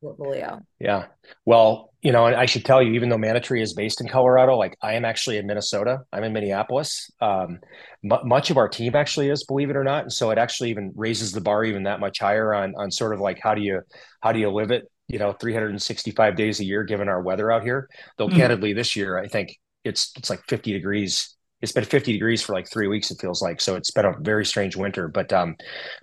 [0.00, 0.60] portfolio.
[0.80, 1.06] Yeah.
[1.46, 4.56] Well, you know, and I should tell you, even though Manna-Tree is based in Colorado,
[4.56, 5.98] like I am actually in Minnesota.
[6.12, 7.08] I'm in Minneapolis.
[7.20, 7.60] Um,
[8.04, 10.70] m- much of our team actually is, believe it or not, and so it actually
[10.70, 13.62] even raises the bar even that much higher on on sort of like how do
[13.62, 13.80] you
[14.20, 14.84] how do you live it?
[15.08, 17.88] You know, 365 days a year, given our weather out here.
[18.18, 18.36] Though, mm.
[18.36, 22.54] candidly, this year I think it's it's like 50 degrees it's been 50 degrees for
[22.54, 25.56] like three weeks it feels like so it's been a very strange winter but um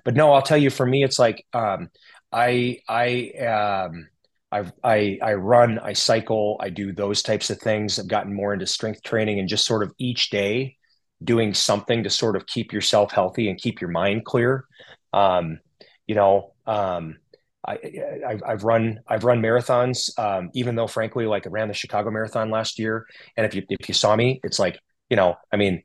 [0.04, 1.90] but no i'll tell you for me it's like um
[2.32, 4.08] I I um
[4.52, 8.00] I I I run, I cycle, I do those types of things.
[8.00, 10.78] I've gotten more into strength training and just sort of each day
[11.24, 14.66] doing something to sort of keep yourself healthy and keep your mind clear.
[15.14, 15.60] Um,
[16.08, 17.18] you know, um,
[17.66, 17.78] I,
[18.46, 22.10] I have run I've run marathons, um, even though frankly, like I ran the Chicago
[22.10, 23.06] Marathon last year,
[23.36, 25.84] and if you if you saw me, it's like you know, I mean,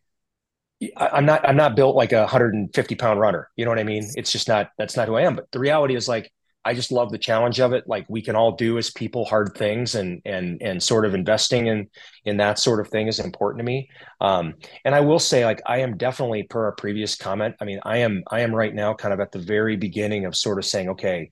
[0.97, 3.49] I'm not I'm not built like a 150 pound runner.
[3.57, 4.09] You know what I mean?
[4.15, 5.37] It's just not that's not who I am.
[5.37, 6.31] But the reality is like
[6.65, 7.85] I just love the challenge of it.
[7.87, 11.67] Like we can all do as people hard things and and and sort of investing
[11.67, 11.89] in
[12.25, 13.89] in that sort of thing is important to me.
[14.21, 14.55] Um,
[14.85, 17.57] and I will say like I am definitely per our previous comment.
[17.61, 20.37] I mean I am I am right now kind of at the very beginning of
[20.37, 21.31] sort of saying okay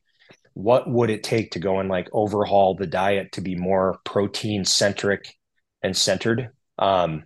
[0.55, 4.67] what would it take to go and like overhaul the diet to be more protein
[4.67, 5.35] centric
[5.83, 7.25] and centered um,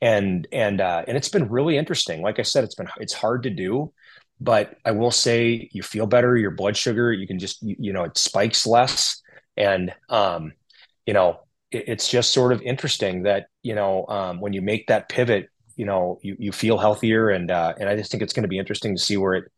[0.00, 2.22] and and uh, and it's been really interesting.
[2.22, 3.92] Like I said, it's been it's hard to do,
[4.40, 6.36] but I will say you feel better.
[6.36, 9.20] Your blood sugar, you can just you, you know it spikes less,
[9.56, 10.52] and um,
[11.06, 14.86] you know it, it's just sort of interesting that you know um, when you make
[14.86, 18.32] that pivot, you know you you feel healthier, and uh, and I just think it's
[18.32, 19.52] going to be interesting to see where it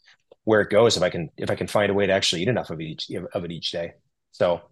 [0.44, 2.48] where it goes if I can if I can find a way to actually eat
[2.48, 3.92] enough of each of it each day.
[4.32, 4.62] So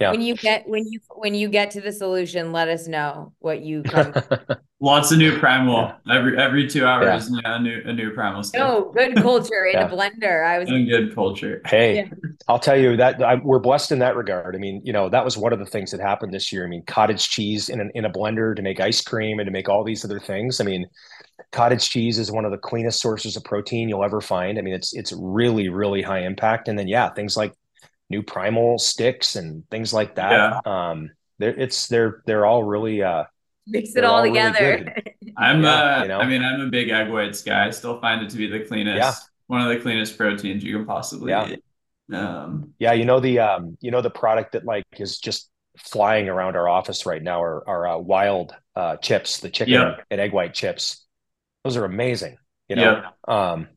[0.00, 0.12] yeah.
[0.12, 3.60] When you get when you when you get to the solution, let us know what
[3.60, 4.14] you come.
[4.80, 6.16] Lots of new primal yeah.
[6.16, 7.28] every every two hours.
[7.30, 7.40] Yeah.
[7.44, 8.42] yeah, a new a new primal.
[8.42, 8.60] Stick.
[8.60, 9.86] No, oh, good culture in yeah.
[9.86, 10.46] a blender.
[10.46, 11.60] I was in good culture.
[11.66, 12.10] Hey,
[12.48, 14.56] I'll tell you that I, we're blessed in that regard.
[14.56, 16.64] I mean, you know, that was one of the things that happened this year.
[16.64, 19.52] I mean, cottage cheese in an, in a blender to make ice cream and to
[19.52, 20.62] make all these other things.
[20.62, 20.86] I mean,
[21.52, 24.58] cottage cheese is one of the cleanest sources of protein you'll ever find.
[24.58, 26.68] I mean, it's it's really really high impact.
[26.68, 27.52] And then yeah, things like
[28.10, 30.32] new primal sticks and things like that.
[30.32, 30.90] Yeah.
[30.90, 33.24] Um, they're, it's they're they're all really uh,
[33.66, 34.84] mix it all, all together.
[34.84, 36.18] Really I'm yeah, uh, you know?
[36.18, 37.66] I mean, I'm a big egg whites guy.
[37.66, 39.14] I still find it to be the cleanest, yeah.
[39.46, 41.48] one of the cleanest proteins you can possibly yeah.
[41.48, 41.64] eat.
[42.12, 45.48] Um, yeah, you know the um, you know the product that like is just
[45.78, 50.20] flying around our office right now are are uh, Wilde uh, chips, the chicken and
[50.20, 51.06] egg white chips.
[51.64, 52.36] those are amazing.
[52.68, 53.50] You know, yeah.
[53.52, 53.68] um,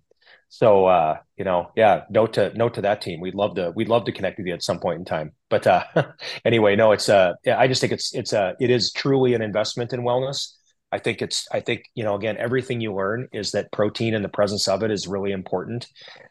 [0.53, 3.19] so uh, you know, yeah, note to note to that team.
[3.19, 5.31] We'd love to we'd love to connect with you at some point in time.
[5.49, 5.83] But uh,
[6.45, 9.41] anyway, no, it's uh, yeah, I just think it's it's uh, it is truly an
[9.41, 10.53] investment in wellness.
[10.91, 14.23] I think it's I think you know again everything you learn is that protein and
[14.23, 15.87] the presence of it is really important,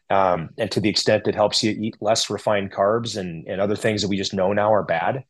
[0.09, 3.75] um, and to the extent it helps you eat less refined carbs and and other
[3.75, 5.25] things that we just know now are bad,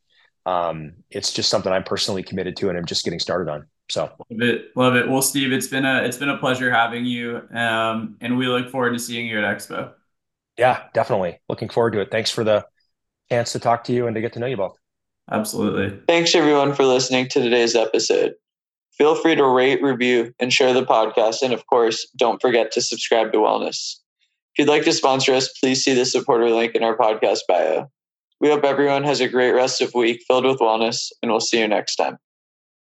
[0.46, 3.66] um, it's just something I'm personally committed to and I'm just getting started on.
[3.88, 5.08] So love it, love it.
[5.08, 8.70] Well, Steve, it's been a it's been a pleasure having you, um, and we look
[8.70, 9.92] forward to seeing you at Expo.
[10.56, 11.40] Yeah, definitely.
[11.48, 12.10] Looking forward to it.
[12.10, 12.66] Thanks for the
[13.28, 14.78] chance to talk to you and to get to know you both.
[15.30, 15.98] Absolutely.
[16.06, 18.34] Thanks everyone for listening to today's episode.
[18.92, 21.42] Feel free to rate, review, and share the podcast.
[21.42, 23.96] And of course, don't forget to subscribe to Wellness.
[24.54, 27.90] If you'd like to sponsor us, please see the supporter link in our podcast bio.
[28.40, 31.58] We hope everyone has a great rest of week filled with wellness, and we'll see
[31.58, 32.18] you next time.